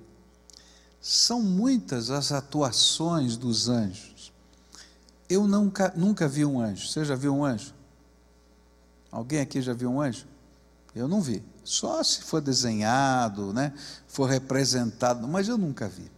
São 1.01 1.41
muitas 1.41 2.09
as 2.11 2.31
atuações 2.31 3.35
dos 3.35 3.67
anjos. 3.67 4.31
Eu 5.27 5.47
nunca, 5.47 5.91
nunca 5.95 6.27
vi 6.27 6.45
um 6.45 6.59
anjo. 6.59 6.88
Você 6.88 7.03
já 7.03 7.15
viu 7.15 7.35
um 7.35 7.43
anjo? 7.43 7.73
Alguém 9.11 9.39
aqui 9.39 9.61
já 9.61 9.73
viu 9.73 9.89
um 9.89 9.99
anjo? 9.99 10.27
Eu 10.93 11.07
não 11.07 11.21
vi. 11.21 11.43
Só 11.63 12.03
se 12.03 12.21
for 12.21 12.41
desenhado, 12.41 13.51
né? 13.51 13.73
for 14.07 14.25
representado, 14.25 15.27
mas 15.27 15.47
eu 15.47 15.57
nunca 15.57 15.88
vi. 15.88 16.09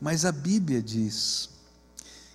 Mas 0.00 0.24
a 0.24 0.32
Bíblia 0.32 0.82
diz 0.82 1.48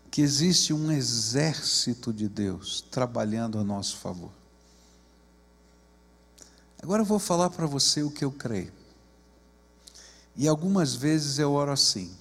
que 0.09 0.21
existe 0.21 0.73
um 0.73 0.91
exército 0.91 2.11
de 2.11 2.27
Deus 2.27 2.81
trabalhando 2.91 3.57
a 3.57 3.63
nosso 3.63 3.97
favor. 3.97 4.31
Agora 6.83 7.01
eu 7.01 7.05
vou 7.05 7.17
falar 7.17 7.49
para 7.49 7.65
você 7.65 8.03
o 8.03 8.11
que 8.11 8.25
eu 8.25 8.31
creio. 8.31 8.73
E 10.35 10.49
algumas 10.49 10.93
vezes 10.93 11.39
eu 11.39 11.53
oro 11.53 11.71
assim. 11.71 12.11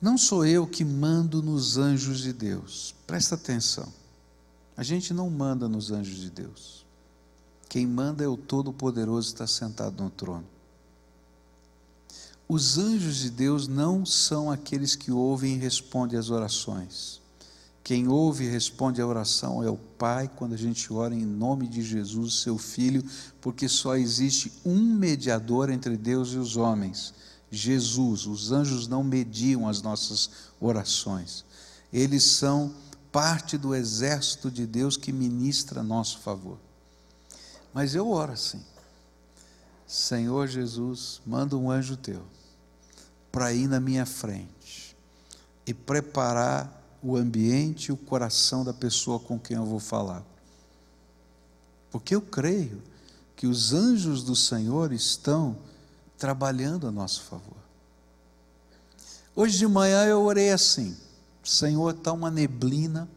Não 0.00 0.16
sou 0.16 0.46
eu 0.46 0.66
que 0.66 0.82
mando 0.82 1.42
nos 1.42 1.76
anjos 1.76 2.20
de 2.20 2.32
Deus. 2.32 2.94
Presta 3.06 3.34
atenção. 3.34 3.92
A 4.74 4.82
gente 4.82 5.12
não 5.12 5.28
manda 5.28 5.68
nos 5.68 5.90
anjos 5.90 6.16
de 6.16 6.30
Deus. 6.30 6.86
Quem 7.68 7.86
manda 7.86 8.24
é 8.24 8.26
o 8.28 8.38
Todo-Poderoso 8.38 9.28
que 9.28 9.34
está 9.34 9.46
sentado 9.46 10.02
no 10.02 10.08
trono. 10.10 10.46
Os 12.48 12.78
anjos 12.78 13.16
de 13.16 13.30
Deus 13.30 13.68
não 13.68 14.04
são 14.06 14.50
aqueles 14.50 14.96
que 14.96 15.12
ouvem 15.12 15.54
e 15.54 15.58
respondem 15.58 16.18
às 16.18 16.30
orações. 16.30 17.21
Quem 17.84 18.06
ouve 18.06 18.44
e 18.44 18.48
responde 18.48 19.00
à 19.00 19.06
oração 19.06 19.62
é 19.62 19.68
o 19.68 19.76
Pai, 19.76 20.30
quando 20.36 20.54
a 20.54 20.58
gente 20.58 20.92
ora 20.92 21.14
em 21.14 21.24
nome 21.24 21.66
de 21.66 21.82
Jesus, 21.82 22.40
seu 22.40 22.56
Filho, 22.56 23.04
porque 23.40 23.68
só 23.68 23.96
existe 23.96 24.52
um 24.64 24.94
mediador 24.94 25.68
entre 25.68 25.96
Deus 25.96 26.32
e 26.32 26.36
os 26.36 26.56
homens, 26.56 27.12
Jesus. 27.50 28.26
Os 28.26 28.52
anjos 28.52 28.86
não 28.86 29.02
mediam 29.02 29.68
as 29.68 29.82
nossas 29.82 30.30
orações, 30.60 31.44
eles 31.92 32.22
são 32.22 32.72
parte 33.10 33.58
do 33.58 33.74
exército 33.74 34.50
de 34.50 34.66
Deus 34.66 34.96
que 34.96 35.12
ministra 35.12 35.80
a 35.80 35.84
nosso 35.84 36.20
favor. 36.20 36.58
Mas 37.74 37.94
eu 37.94 38.08
oro 38.08 38.32
assim, 38.32 38.62
Senhor 39.86 40.46
Jesus, 40.46 41.20
manda 41.26 41.56
um 41.56 41.70
anjo 41.70 41.96
teu 41.96 42.22
para 43.30 43.52
ir 43.52 43.66
na 43.66 43.80
minha 43.80 44.06
frente 44.06 44.96
e 45.66 45.74
preparar 45.74 46.81
o 47.02 47.16
ambiente 47.16 47.86
e 47.86 47.92
o 47.92 47.96
coração 47.96 48.64
da 48.64 48.72
pessoa 48.72 49.18
com 49.18 49.38
quem 49.38 49.56
eu 49.56 49.64
vou 49.64 49.80
falar. 49.80 50.22
Porque 51.90 52.14
eu 52.14 52.22
creio 52.22 52.80
que 53.34 53.46
os 53.46 53.72
anjos 53.72 54.22
do 54.22 54.36
Senhor 54.36 54.92
estão 54.92 55.56
trabalhando 56.16 56.86
a 56.86 56.92
nosso 56.92 57.22
favor. 57.22 57.56
Hoje 59.34 59.58
de 59.58 59.66
manhã 59.66 60.04
eu 60.04 60.22
orei 60.22 60.52
assim: 60.52 60.96
Senhor, 61.42 61.94
está 61.94 62.12
uma 62.12 62.30
neblina, 62.30 63.08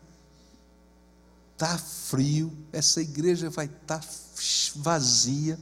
está 1.54 1.78
frio, 1.78 2.52
essa 2.72 3.02
igreja 3.02 3.50
vai 3.50 3.66
estar 3.66 4.00
tá 4.00 4.08
vazia. 4.76 5.60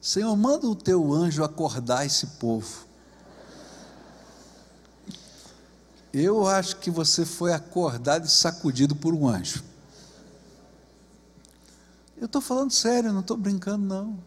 Senhor, 0.00 0.34
manda 0.36 0.66
o 0.66 0.74
teu 0.74 1.12
anjo 1.12 1.42
acordar 1.42 2.04
esse 2.04 2.26
povo. 2.38 2.85
Eu 6.18 6.46
acho 6.46 6.76
que 6.76 6.90
você 6.90 7.26
foi 7.26 7.52
acordado 7.52 8.24
e 8.24 8.30
sacudido 8.30 8.96
por 8.96 9.12
um 9.12 9.28
anjo. 9.28 9.62
Eu 12.16 12.24
estou 12.24 12.40
falando 12.40 12.70
sério, 12.70 13.12
não 13.12 13.20
estou 13.20 13.36
brincando, 13.36 13.84
não. 13.84 14.18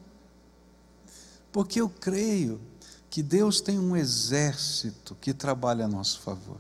Porque 1.52 1.82
eu 1.82 1.90
creio 1.90 2.62
que 3.10 3.24
Deus 3.24 3.60
tem 3.60 3.80
um 3.80 3.96
exército 3.96 5.18
que 5.20 5.34
trabalha 5.34 5.86
a 5.86 5.88
nosso 5.88 6.20
favor. 6.20 6.58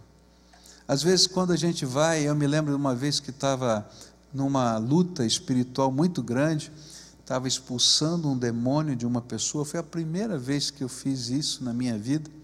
Às 0.87 1.03
vezes, 1.03 1.27
quando 1.27 1.53
a 1.53 1.55
gente 1.55 1.85
vai, 1.85 2.27
eu 2.27 2.33
me 2.33 2.47
lembro 2.47 2.71
de 2.71 2.75
uma 2.75 2.95
vez 2.95 3.19
que 3.19 3.29
estava 3.29 3.87
numa 4.33 4.79
luta 4.79 5.23
espiritual 5.23 5.91
muito 5.91 6.23
grande, 6.23 6.71
estava 7.19 7.47
expulsando 7.47 8.27
um 8.27 8.35
demônio 8.35 8.95
de 8.95 9.05
uma 9.05 9.21
pessoa, 9.21 9.63
foi 9.63 9.79
a 9.79 9.83
primeira 9.83 10.39
vez 10.39 10.71
que 10.71 10.83
eu 10.83 10.89
fiz 10.89 11.29
isso 11.29 11.63
na 11.63 11.71
minha 11.71 11.99
vida 11.99 12.38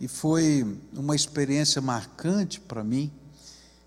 e 0.00 0.06
foi 0.06 0.78
uma 0.92 1.16
experiência 1.16 1.80
marcante 1.80 2.60
para 2.60 2.84
mim. 2.84 3.10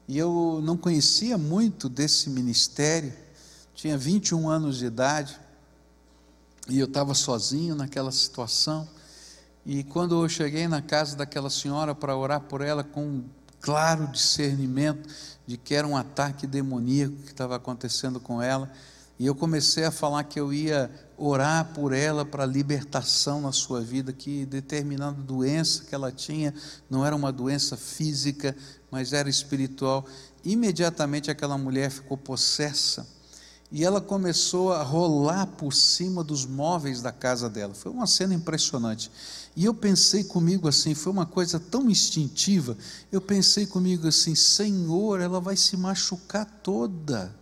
E 0.07 0.17
eu 0.17 0.59
não 0.63 0.75
conhecia 0.75 1.37
muito 1.37 1.87
desse 1.87 2.29
ministério, 2.29 3.13
tinha 3.75 3.97
21 3.97 4.49
anos 4.49 4.79
de 4.79 4.85
idade, 4.85 5.39
e 6.67 6.79
eu 6.79 6.85
estava 6.85 7.13
sozinho 7.13 7.75
naquela 7.75 8.11
situação. 8.11 8.87
E 9.65 9.83
quando 9.83 10.23
eu 10.23 10.27
cheguei 10.27 10.67
na 10.67 10.81
casa 10.81 11.15
daquela 11.15 11.49
senhora 11.49 11.93
para 11.93 12.15
orar 12.15 12.41
por 12.41 12.61
ela, 12.61 12.83
com 12.83 13.03
um 13.05 13.23
claro 13.61 14.07
discernimento 14.07 15.07
de 15.45 15.57
que 15.57 15.75
era 15.75 15.87
um 15.87 15.95
ataque 15.95 16.47
demoníaco 16.47 17.15
que 17.17 17.31
estava 17.31 17.55
acontecendo 17.55 18.19
com 18.19 18.41
ela, 18.41 18.71
e 19.19 19.25
eu 19.25 19.35
comecei 19.35 19.83
a 19.83 19.91
falar 19.91 20.23
que 20.23 20.39
eu 20.39 20.51
ia 20.53 20.89
orar 21.19 21.73
por 21.73 21.91
ela 21.91 22.23
para 22.23 22.45
libertação 22.45 23.41
na 23.41 23.51
sua 23.51 23.81
vida, 23.81 24.13
que 24.13 24.45
determinada 24.45 25.21
doença 25.21 25.83
que 25.83 25.93
ela 25.93 26.11
tinha 26.11 26.53
não 26.89 27.05
era 27.05 27.15
uma 27.15 27.31
doença 27.31 27.75
física, 27.75 28.55
mas 28.89 29.11
era 29.11 29.29
espiritual. 29.29 30.05
Imediatamente 30.43 31.29
aquela 31.29 31.57
mulher 31.57 31.91
ficou 31.91 32.17
possessa 32.17 33.05
e 33.71 33.83
ela 33.83 34.01
começou 34.01 34.73
a 34.73 34.81
rolar 34.81 35.45
por 35.45 35.73
cima 35.73 36.23
dos 36.23 36.45
móveis 36.45 37.01
da 37.01 37.11
casa 37.11 37.49
dela. 37.49 37.73
Foi 37.73 37.91
uma 37.91 38.07
cena 38.07 38.33
impressionante. 38.33 39.11
E 39.55 39.65
eu 39.65 39.73
pensei 39.73 40.23
comigo 40.23 40.67
assim, 40.67 40.95
foi 40.95 41.11
uma 41.11 41.25
coisa 41.25 41.59
tão 41.59 41.89
instintiva. 41.89 42.77
Eu 43.11 43.19
pensei 43.19 43.67
comigo 43.67 44.07
assim: 44.07 44.33
Senhor, 44.33 45.19
ela 45.19 45.39
vai 45.39 45.55
se 45.55 45.77
machucar 45.77 46.45
toda 46.63 47.37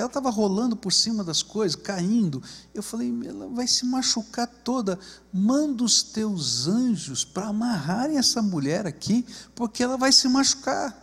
ela 0.00 0.08
estava 0.08 0.30
rolando 0.30 0.76
por 0.76 0.92
cima 0.92 1.24
das 1.24 1.42
coisas, 1.42 1.74
caindo. 1.74 2.42
Eu 2.74 2.82
falei, 2.82 3.12
ela 3.26 3.48
vai 3.48 3.66
se 3.66 3.84
machucar 3.86 4.46
toda. 4.46 4.98
Manda 5.32 5.82
os 5.82 6.02
teus 6.02 6.66
anjos 6.66 7.24
para 7.24 7.48
amarrarem 7.48 8.18
essa 8.18 8.40
mulher 8.42 8.86
aqui, 8.86 9.24
porque 9.54 9.82
ela 9.82 9.96
vai 9.96 10.12
se 10.12 10.28
machucar. 10.28 10.96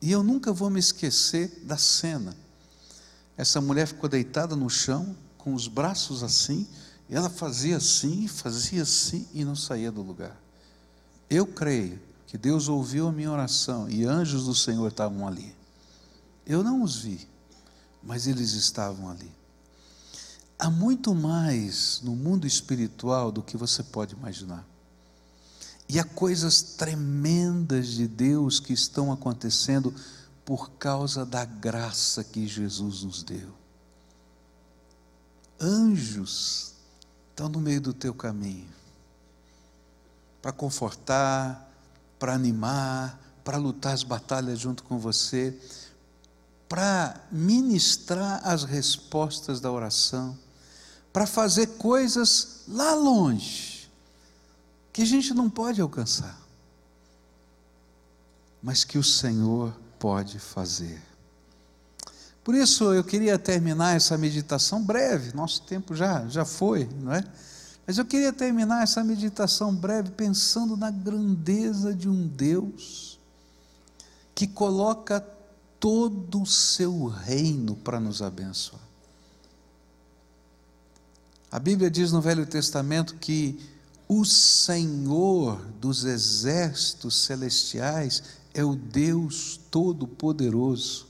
E 0.00 0.10
eu 0.10 0.22
nunca 0.22 0.52
vou 0.52 0.70
me 0.70 0.80
esquecer 0.80 1.62
da 1.64 1.76
cena. 1.76 2.36
Essa 3.36 3.60
mulher 3.60 3.86
ficou 3.86 4.08
deitada 4.08 4.56
no 4.56 4.68
chão, 4.68 5.16
com 5.36 5.54
os 5.54 5.68
braços 5.68 6.22
assim, 6.22 6.66
e 7.08 7.14
ela 7.14 7.30
fazia 7.30 7.76
assim, 7.76 8.26
fazia 8.26 8.82
assim 8.82 9.26
e 9.32 9.44
não 9.44 9.54
saía 9.54 9.90
do 9.90 10.02
lugar. 10.02 10.36
Eu 11.30 11.46
creio 11.46 12.00
que 12.26 12.36
Deus 12.36 12.68
ouviu 12.68 13.08
a 13.08 13.12
minha 13.12 13.30
oração 13.30 13.88
e 13.88 14.04
anjos 14.04 14.44
do 14.44 14.54
Senhor 14.54 14.88
estavam 14.88 15.26
ali. 15.26 15.54
Eu 16.46 16.62
não 16.62 16.82
os 16.82 16.96
vi, 16.96 17.28
mas 18.02 18.26
eles 18.26 18.52
estavam 18.52 19.08
ali. 19.10 19.30
Há 20.58 20.70
muito 20.70 21.14
mais 21.14 22.00
no 22.02 22.16
mundo 22.16 22.46
espiritual 22.46 23.30
do 23.30 23.42
que 23.42 23.56
você 23.56 23.82
pode 23.82 24.14
imaginar. 24.14 24.66
E 25.88 25.98
há 25.98 26.04
coisas 26.04 26.60
tremendas 26.60 27.88
de 27.88 28.06
Deus 28.06 28.60
que 28.60 28.72
estão 28.72 29.12
acontecendo 29.12 29.94
por 30.44 30.70
causa 30.72 31.24
da 31.24 31.44
graça 31.44 32.24
que 32.24 32.46
Jesus 32.46 33.02
nos 33.02 33.22
deu. 33.22 33.52
Anjos 35.60 36.74
estão 37.30 37.48
no 37.48 37.60
meio 37.60 37.80
do 37.80 37.92
teu 37.92 38.12
caminho 38.12 38.68
para 40.42 40.52
confortar, 40.52 41.70
para 42.18 42.34
animar, 42.34 43.18
para 43.44 43.56
lutar 43.56 43.94
as 43.94 44.02
batalhas 44.02 44.58
junto 44.58 44.82
com 44.82 44.98
você 44.98 45.58
para 46.68 47.18
ministrar 47.32 48.40
as 48.44 48.64
respostas 48.64 49.60
da 49.60 49.72
oração, 49.72 50.38
para 51.12 51.26
fazer 51.26 51.66
coisas 51.78 52.64
lá 52.68 52.94
longe, 52.94 53.90
que 54.92 55.02
a 55.02 55.06
gente 55.06 55.32
não 55.32 55.48
pode 55.48 55.80
alcançar, 55.80 56.38
mas 58.62 58.84
que 58.84 58.98
o 58.98 59.04
Senhor 59.04 59.74
pode 59.98 60.38
fazer. 60.38 61.02
Por 62.44 62.54
isso 62.54 62.92
eu 62.92 63.04
queria 63.04 63.38
terminar 63.38 63.96
essa 63.96 64.16
meditação 64.18 64.82
breve, 64.82 65.34
nosso 65.34 65.62
tempo 65.62 65.94
já, 65.94 66.26
já 66.28 66.44
foi, 66.44 66.88
não 67.00 67.12
é? 67.12 67.24
Mas 67.86 67.96
eu 67.96 68.04
queria 68.04 68.32
terminar 68.32 68.82
essa 68.82 69.02
meditação 69.02 69.74
breve 69.74 70.10
pensando 70.10 70.76
na 70.76 70.90
grandeza 70.90 71.94
de 71.94 72.06
um 72.06 72.26
Deus 72.26 73.18
que 74.34 74.46
coloca 74.46 75.20
todo 75.80 76.42
o 76.42 76.46
seu 76.46 77.06
reino 77.06 77.76
para 77.76 78.00
nos 78.00 78.20
abençoar. 78.22 78.82
A 81.50 81.58
Bíblia 81.58 81.90
diz 81.90 82.12
no 82.12 82.20
Velho 82.20 82.46
Testamento 82.46 83.14
que 83.16 83.58
o 84.06 84.24
Senhor 84.24 85.60
dos 85.80 86.04
exércitos 86.04 87.24
celestiais 87.24 88.22
é 88.52 88.64
o 88.64 88.74
Deus 88.74 89.58
Todo-Poderoso. 89.70 91.06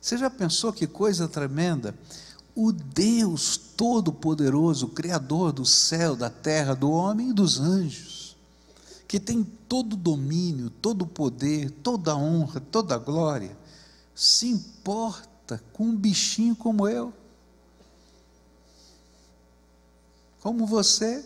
Você 0.00 0.16
já 0.18 0.30
pensou 0.30 0.72
que 0.72 0.86
coisa 0.86 1.28
tremenda? 1.28 1.94
O 2.54 2.72
Deus 2.72 3.56
Todo-Poderoso, 3.56 4.88
Criador 4.88 5.52
do 5.52 5.64
céu, 5.64 6.16
da 6.16 6.28
terra, 6.28 6.74
do 6.74 6.90
homem 6.90 7.30
e 7.30 7.32
dos 7.32 7.60
anjos 7.60 8.19
que 9.10 9.18
tem 9.18 9.42
todo 9.42 9.94
o 9.94 9.96
domínio, 9.96 10.70
todo 10.70 11.02
o 11.02 11.06
poder, 11.06 11.68
toda 11.68 12.12
a 12.12 12.16
honra, 12.16 12.60
toda 12.60 12.94
a 12.94 12.98
glória, 12.98 13.58
se 14.14 14.46
importa 14.46 15.60
com 15.72 15.86
um 15.86 15.96
bichinho 15.96 16.54
como 16.54 16.86
eu, 16.86 17.12
como 20.38 20.64
você. 20.64 21.24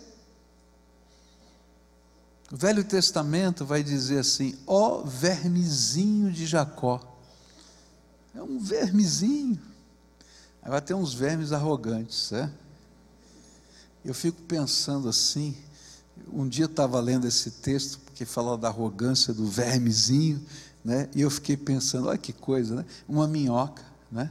O 2.50 2.56
Velho 2.56 2.82
Testamento 2.84 3.66
vai 3.66 3.82
dizer 3.82 4.20
assim: 4.20 4.58
ó 4.66 5.02
vermezinho 5.02 6.32
de 6.32 6.46
Jacó. 6.46 7.18
É 8.34 8.42
um 8.42 8.58
vermezinho. 8.58 9.60
Vai 10.62 10.80
ter 10.80 10.94
uns 10.94 11.12
vermes 11.12 11.52
arrogantes, 11.52 12.32
é? 12.32 12.50
Eu 14.02 14.14
fico 14.14 14.40
pensando 14.40 15.06
assim, 15.06 15.54
um 16.32 16.48
dia 16.48 16.66
estava 16.66 17.00
lendo 17.00 17.26
esse 17.26 17.50
texto, 17.50 17.98
porque 18.00 18.24
fala 18.24 18.56
da 18.56 18.68
arrogância 18.68 19.32
do 19.32 19.46
vermezinho, 19.46 20.44
né? 20.84 21.08
e 21.14 21.20
eu 21.20 21.30
fiquei 21.30 21.56
pensando, 21.56 22.08
olha 22.08 22.18
que 22.18 22.32
coisa, 22.32 22.76
né? 22.76 22.84
uma 23.08 23.26
minhoca, 23.26 23.82
né? 24.10 24.30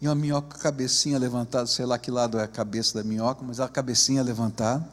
e 0.00 0.08
uma 0.08 0.14
minhoca 0.14 0.58
cabecinha 0.58 1.18
levantada, 1.18 1.66
sei 1.66 1.84
lá 1.84 1.98
que 1.98 2.10
lado 2.10 2.38
é 2.38 2.44
a 2.44 2.48
cabeça 2.48 2.94
da 2.94 3.04
minhoca, 3.04 3.44
mas 3.46 3.60
a 3.60 3.68
cabecinha 3.68 4.22
levantada, 4.22 4.86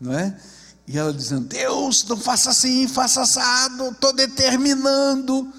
não 0.00 0.12
é? 0.12 0.38
E 0.86 0.96
ela 0.96 1.12
dizendo: 1.12 1.48
Deus, 1.48 2.04
não 2.04 2.16
faça 2.16 2.50
assim, 2.50 2.86
faça 2.86 3.22
assado, 3.22 3.88
estou 3.88 4.14
determinando. 4.14 5.52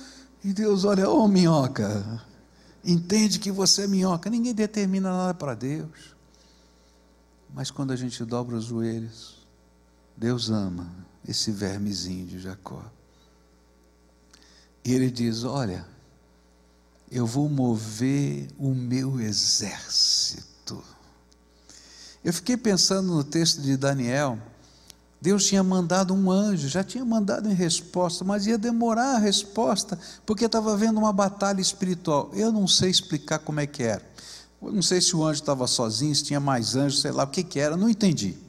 E 0.43 0.53
Deus 0.53 0.85
olha, 0.85 1.09
ô 1.09 1.23
oh, 1.23 1.27
minhoca, 1.27 2.21
entende 2.83 3.39
que 3.39 3.51
você 3.51 3.83
é 3.83 3.87
minhoca. 3.87 4.29
Ninguém 4.29 4.53
determina 4.53 5.11
nada 5.11 5.33
para 5.33 5.53
Deus. 5.53 6.15
Mas 7.53 7.69
quando 7.69 7.91
a 7.91 7.95
gente 7.95 8.23
dobra 8.23 8.55
os 8.55 8.65
joelhos, 8.65 9.36
Deus 10.17 10.49
ama 10.49 10.91
esse 11.27 11.51
vermezinho 11.51 12.25
de 12.25 12.39
Jacó. 12.39 12.83
E 14.83 14.91
ele 14.91 15.11
diz: 15.11 15.43
Olha, 15.43 15.85
eu 17.11 17.27
vou 17.27 17.47
mover 17.47 18.47
o 18.57 18.73
meu 18.73 19.19
exército. 19.21 20.83
Eu 22.23 22.33
fiquei 22.33 22.57
pensando 22.57 23.13
no 23.13 23.23
texto 23.23 23.61
de 23.61 23.77
Daniel. 23.77 24.39
Deus 25.19 25.45
tinha 25.45 25.63
mandado 25.63 26.13
um 26.13 26.31
anjo, 26.31 26.67
já 26.67 26.83
tinha 26.83 27.03
mandado 27.03 27.49
em 27.49 27.53
resposta, 27.53 28.23
mas 28.23 28.45
ia 28.45 28.57
demorar 28.57 29.15
a 29.15 29.17
resposta, 29.17 29.97
porque 30.25 30.45
estava 30.45 30.73
havendo 30.73 30.99
uma 30.99 31.11
batalha 31.11 31.59
espiritual. 31.59 32.29
Eu 32.33 32.51
não 32.51 32.67
sei 32.67 32.89
explicar 32.89 33.39
como 33.39 33.59
é 33.59 33.65
que 33.65 33.83
era. 33.83 34.03
Eu 34.61 34.71
não 34.71 34.81
sei 34.81 35.01
se 35.01 35.15
o 35.15 35.23
anjo 35.23 35.41
estava 35.41 35.65
sozinho, 35.67 36.15
se 36.15 36.23
tinha 36.23 36.39
mais 36.39 36.75
anjos, 36.75 37.01
sei 37.01 37.11
lá 37.11 37.23
o 37.23 37.27
que, 37.27 37.43
que 37.43 37.59
era, 37.59 37.75
não 37.75 37.89
entendi. 37.89 38.46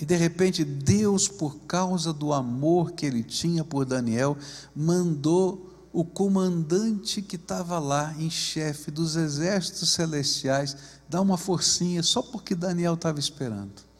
E 0.00 0.04
de 0.06 0.16
repente, 0.16 0.64
Deus, 0.64 1.28
por 1.28 1.58
causa 1.66 2.10
do 2.10 2.32
amor 2.32 2.92
que 2.92 3.04
ele 3.04 3.22
tinha 3.22 3.62
por 3.62 3.84
Daniel, 3.84 4.36
mandou 4.74 5.88
o 5.92 6.04
comandante 6.04 7.20
que 7.20 7.36
estava 7.36 7.78
lá 7.78 8.14
em 8.18 8.30
chefe 8.30 8.90
dos 8.90 9.16
exércitos 9.16 9.90
celestiais 9.90 10.76
dar 11.08 11.20
uma 11.20 11.36
forcinha 11.36 12.02
só 12.02 12.22
porque 12.22 12.54
Daniel 12.54 12.94
estava 12.94 13.18
esperando. 13.18 13.90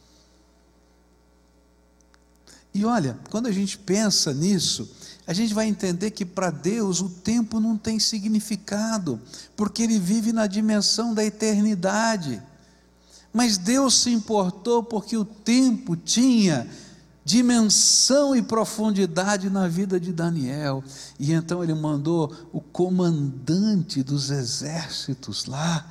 E 2.73 2.83
olha, 2.85 3.19
quando 3.29 3.47
a 3.47 3.51
gente 3.51 3.77
pensa 3.77 4.33
nisso, 4.33 4.89
a 5.27 5.33
gente 5.33 5.53
vai 5.53 5.67
entender 5.67 6.11
que 6.11 6.25
para 6.25 6.49
Deus 6.49 7.01
o 7.01 7.09
tempo 7.09 7.59
não 7.59 7.77
tem 7.77 7.99
significado, 7.99 9.21
porque 9.55 9.83
Ele 9.83 9.99
vive 9.99 10.31
na 10.31 10.47
dimensão 10.47 11.13
da 11.13 11.23
eternidade. 11.23 12.41
Mas 13.33 13.57
Deus 13.57 14.01
se 14.01 14.11
importou 14.11 14.83
porque 14.83 15.15
o 15.15 15.23
tempo 15.23 15.95
tinha 15.95 16.67
dimensão 17.23 18.35
e 18.35 18.41
profundidade 18.41 19.49
na 19.49 19.67
vida 19.67 19.99
de 19.99 20.11
Daniel. 20.11 20.83
E 21.19 21.31
então 21.31 21.63
ele 21.63 21.73
mandou 21.73 22.33
o 22.51 22.59
comandante 22.59 24.03
dos 24.03 24.29
exércitos 24.29 25.45
lá, 25.45 25.89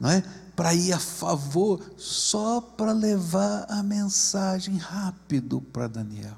não 0.00 0.10
é? 0.10 0.24
Para 0.56 0.74
ir 0.74 0.92
a 0.92 0.98
favor, 0.98 1.80
só 1.96 2.60
para 2.60 2.92
levar 2.92 3.66
a 3.68 3.82
mensagem 3.82 4.76
rápido 4.76 5.60
para 5.72 5.88
Daniel. 5.88 6.36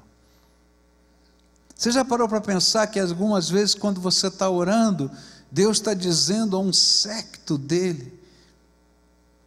Você 1.75 1.91
já 1.91 2.05
parou 2.05 2.27
para 2.29 2.39
pensar 2.39 2.87
que 2.87 2.99
algumas 2.99 3.49
vezes, 3.49 3.75
quando 3.75 3.99
você 3.99 4.27
está 4.27 4.49
orando, 4.49 5.11
Deus 5.51 5.77
está 5.77 5.93
dizendo 5.93 6.55
a 6.55 6.59
um 6.59 6.71
secto 6.71 7.57
dele, 7.57 8.17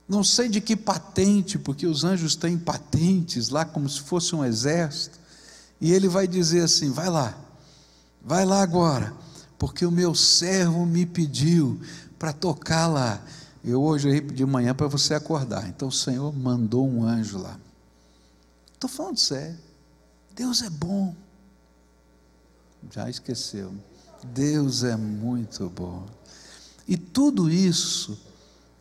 não 0.09 0.25
sei 0.25 0.49
de 0.49 0.61
que 0.61 0.75
patente, 0.75 1.59
porque 1.59 1.87
os 1.87 2.03
anjos 2.03 2.35
têm 2.35 2.59
patentes 2.59 3.51
lá, 3.51 3.65
como 3.65 3.89
se 3.89 4.01
fosse 4.01 4.35
um 4.35 4.43
exército. 4.43 5.19
E 5.81 5.93
ele 5.93 6.09
vai 6.09 6.27
dizer 6.27 6.63
assim: 6.63 6.91
vai 6.91 7.11
lá, 7.11 7.37
vai 8.23 8.47
lá 8.47 8.63
agora, 8.63 9.13
porque 9.59 9.85
o 9.85 9.91
meu 9.91 10.15
servo 10.15 10.87
me 10.87 11.05
pediu 11.05 11.79
para 12.19 12.33
tocar 12.33 12.87
lá. 12.87 13.23
Eu 13.63 13.83
hoje 13.83 14.21
de 14.21 14.47
manhã 14.47 14.75
para 14.75 14.87
você 14.87 15.13
acordar. 15.13 15.69
Então 15.69 15.89
o 15.89 15.93
Senhor 15.93 16.35
mandou 16.35 16.89
um 16.89 17.05
anjo 17.05 17.39
lá. 17.39 17.59
Estou 18.73 18.89
falando 18.89 19.19
sério. 19.19 19.59
Deus 20.35 20.63
é 20.63 20.71
bom. 20.71 21.15
Já 22.91 23.11
esqueceu. 23.11 23.75
Deus 24.25 24.85
é 24.85 24.97
muito 24.97 25.69
bom. 25.69 26.07
E 26.87 26.97
tudo 26.97 27.51
isso 27.51 28.19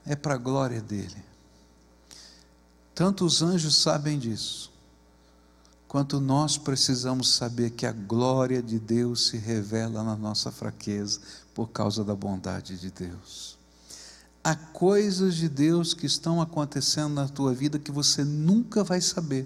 é 0.08 0.16
para 0.16 0.36
a 0.36 0.38
glória 0.38 0.82
dele. 0.82 1.24
Tanto 2.96 3.26
os 3.26 3.42
anjos 3.42 3.76
sabem 3.76 4.18
disso, 4.18 4.72
quanto 5.88 6.20
nós 6.20 6.58
precisamos 6.58 7.34
saber 7.36 7.72
que 7.72 7.86
a 7.86 7.92
glória 7.92 8.62
de 8.62 8.80
Deus 8.80 9.28
se 9.28 9.38
revela 9.38 10.04
na 10.04 10.16
nossa 10.16 10.52
fraqueza 10.52 11.20
por 11.54 11.70
causa 11.70 12.04
da 12.04 12.16
bondade 12.16 12.78
de 12.78 12.90
Deus. 12.90 13.58
Há 14.44 14.56
coisas 14.56 15.36
de 15.36 15.50
Deus 15.50 15.94
que 15.94 16.06
estão 16.06 16.42
acontecendo 16.42 17.14
na 17.14 17.28
tua 17.28 17.54
vida 17.54 17.78
que 17.78 17.92
você 17.92 18.24
nunca 18.24 18.84
vai 18.84 19.02
saber. 19.02 19.46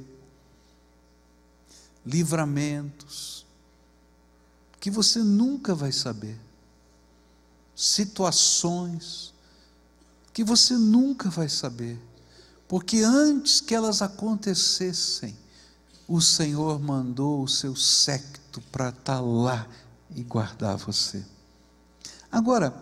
Livramentos 2.06 3.46
que 4.82 4.90
você 4.90 5.20
nunca 5.20 5.76
vai 5.76 5.92
saber. 5.92 6.38
Situações 7.76 9.32
que 10.34 10.44
você 10.44 10.76
nunca 10.76 11.30
vai 11.30 11.50
saber, 11.50 12.00
porque 12.68 13.00
antes 13.00 13.60
que 13.60 13.76
elas 13.76 14.02
acontecessem, 14.02 15.36
o 16.08 16.22
Senhor 16.22 16.80
mandou 16.80 17.44
o 17.44 17.48
seu 17.48 17.76
secto 17.76 18.62
para 18.72 18.90
estar 18.90 19.18
tá 19.18 19.20
lá 19.20 19.68
e 20.16 20.24
guardar 20.24 20.78
você. 20.78 21.24
Agora, 22.32 22.74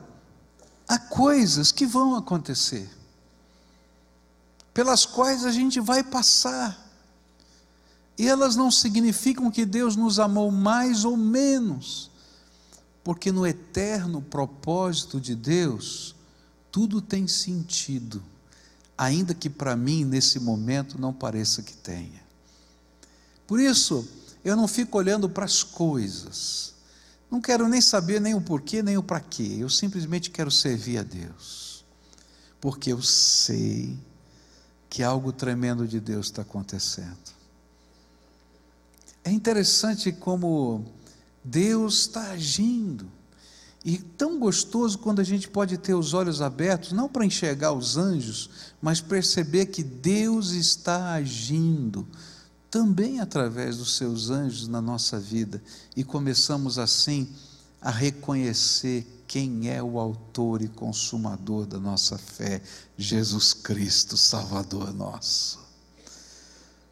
há 0.87 0.97
coisas 0.97 1.71
que 1.71 1.85
vão 1.85 2.15
acontecer, 2.15 2.89
pelas 4.73 5.05
quais 5.05 5.45
a 5.45 5.51
gente 5.51 5.79
vai 5.79 6.03
passar, 6.03 6.87
e 8.17 8.27
elas 8.27 8.55
não 8.55 8.69
significam 8.69 9.49
que 9.49 9.65
Deus 9.65 9.95
nos 9.95 10.19
amou 10.19 10.51
mais 10.51 11.05
ou 11.05 11.15
menos, 11.15 12.11
porque 13.03 13.31
no 13.31 13.47
eterno 13.47 14.21
propósito 14.21 15.19
de 15.19 15.35
Deus, 15.35 16.15
tudo 16.71 17.01
tem 17.01 17.27
sentido, 17.27 18.23
ainda 18.97 19.33
que 19.33 19.49
para 19.49 19.75
mim 19.75 20.05
nesse 20.05 20.39
momento 20.39 20.99
não 20.99 21.13
pareça 21.13 21.61
que 21.63 21.73
tenha. 21.73 22.21
Por 23.47 23.59
isso, 23.59 24.07
eu 24.43 24.55
não 24.55 24.67
fico 24.67 24.97
olhando 24.97 25.29
para 25.29 25.45
as 25.45 25.63
coisas, 25.63 26.73
não 27.29 27.41
quero 27.41 27.67
nem 27.67 27.81
saber 27.81 28.19
nem 28.19 28.33
o 28.35 28.41
porquê, 28.41 28.81
nem 28.81 28.97
o 28.97 29.03
para 29.03 29.19
quê, 29.19 29.57
eu 29.59 29.69
simplesmente 29.69 30.29
quero 30.29 30.51
servir 30.51 30.97
a 30.99 31.03
Deus, 31.03 31.83
porque 32.59 32.91
eu 32.91 33.01
sei 33.01 33.97
que 34.89 35.03
algo 35.03 35.31
tremendo 35.31 35.87
de 35.87 35.99
Deus 35.99 36.27
está 36.27 36.41
acontecendo. 36.41 37.39
É 39.23 39.31
interessante 39.31 40.11
como 40.11 40.85
Deus 41.43 42.01
está 42.01 42.31
agindo. 42.31 43.09
E 43.83 43.97
tão 43.97 44.39
gostoso 44.39 44.97
quando 44.97 45.19
a 45.19 45.23
gente 45.23 45.47
pode 45.47 45.77
ter 45.77 45.93
os 45.93 46.13
olhos 46.13 46.41
abertos, 46.41 46.91
não 46.91 47.07
para 47.07 47.25
enxergar 47.25 47.71
os 47.71 47.95
anjos, 47.95 48.49
mas 48.81 48.99
perceber 48.99 49.67
que 49.67 49.83
Deus 49.83 50.51
está 50.51 51.13
agindo 51.13 52.05
também 52.69 53.19
através 53.19 53.77
dos 53.77 53.95
seus 53.95 54.29
anjos 54.29 54.67
na 54.67 54.81
nossa 54.81 55.19
vida. 55.19 55.61
E 55.95 56.03
começamos 56.03 56.77
assim 56.77 57.29
a 57.81 57.89
reconhecer 57.89 59.07
quem 59.27 59.69
é 59.69 59.81
o 59.81 59.99
autor 59.99 60.61
e 60.61 60.67
consumador 60.67 61.65
da 61.65 61.79
nossa 61.79 62.17
fé, 62.17 62.61
Jesus 62.97 63.53
Cristo, 63.53 64.17
Salvador 64.17 64.93
nosso. 64.93 65.59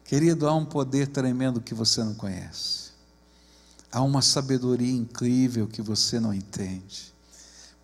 Querido, 0.04 0.48
há 0.48 0.54
um 0.54 0.64
poder 0.64 1.08
tremendo 1.08 1.60
que 1.60 1.74
você 1.74 2.02
não 2.02 2.14
conhece. 2.14 2.87
Há 3.90 4.02
uma 4.02 4.20
sabedoria 4.20 4.92
incrível 4.92 5.66
que 5.66 5.80
você 5.80 6.20
não 6.20 6.34
entende, 6.34 7.12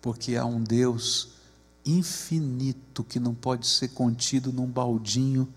porque 0.01 0.35
há 0.35 0.45
um 0.45 0.63
Deus 0.63 1.29
infinito 1.85 3.03
que 3.03 3.19
não 3.19 3.33
pode 3.33 3.67
ser 3.67 3.89
contido 3.89 4.51
num 4.51 4.67
baldinho, 4.67 5.47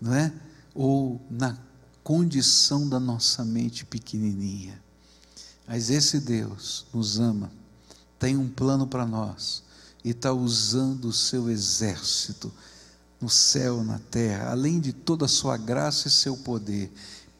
não 0.00 0.14
é? 0.14 0.32
Ou 0.74 1.20
na 1.30 1.58
condição 2.02 2.88
da 2.88 2.98
nossa 2.98 3.44
mente 3.44 3.84
pequenininha. 3.84 4.82
Mas 5.66 5.90
esse 5.90 6.20
Deus 6.20 6.86
nos 6.92 7.20
ama, 7.20 7.50
tem 8.18 8.36
um 8.36 8.48
plano 8.48 8.86
para 8.86 9.06
nós 9.06 9.62
e 10.04 10.10
está 10.10 10.32
usando 10.32 11.06
o 11.06 11.12
seu 11.12 11.48
exército 11.48 12.52
no 13.20 13.28
céu, 13.28 13.84
na 13.84 13.98
terra, 13.98 14.50
além 14.50 14.80
de 14.80 14.92
toda 14.92 15.26
a 15.26 15.28
sua 15.28 15.56
graça 15.56 16.08
e 16.08 16.10
seu 16.10 16.36
poder 16.36 16.92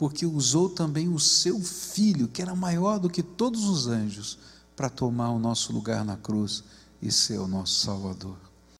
porque 0.02 0.26
usou 0.26 0.68
também 0.68 1.08
o 1.08 1.20
seu 1.20 1.60
filho, 1.60 2.26
que 2.26 2.42
era 2.42 2.56
maior 2.56 2.98
do 2.98 3.08
que 3.08 3.22
todos 3.22 3.66
os 3.66 3.86
anjos, 3.86 4.36
para 4.74 4.90
tomar 4.90 5.30
o 5.30 5.38
nosso 5.38 5.72
lugar 5.72 6.04
na 6.04 6.16
cruz 6.16 6.64
e 7.00 7.12
ser 7.12 7.38
o 7.38 7.46
nosso 7.46 7.84
Salvador. 7.84 8.36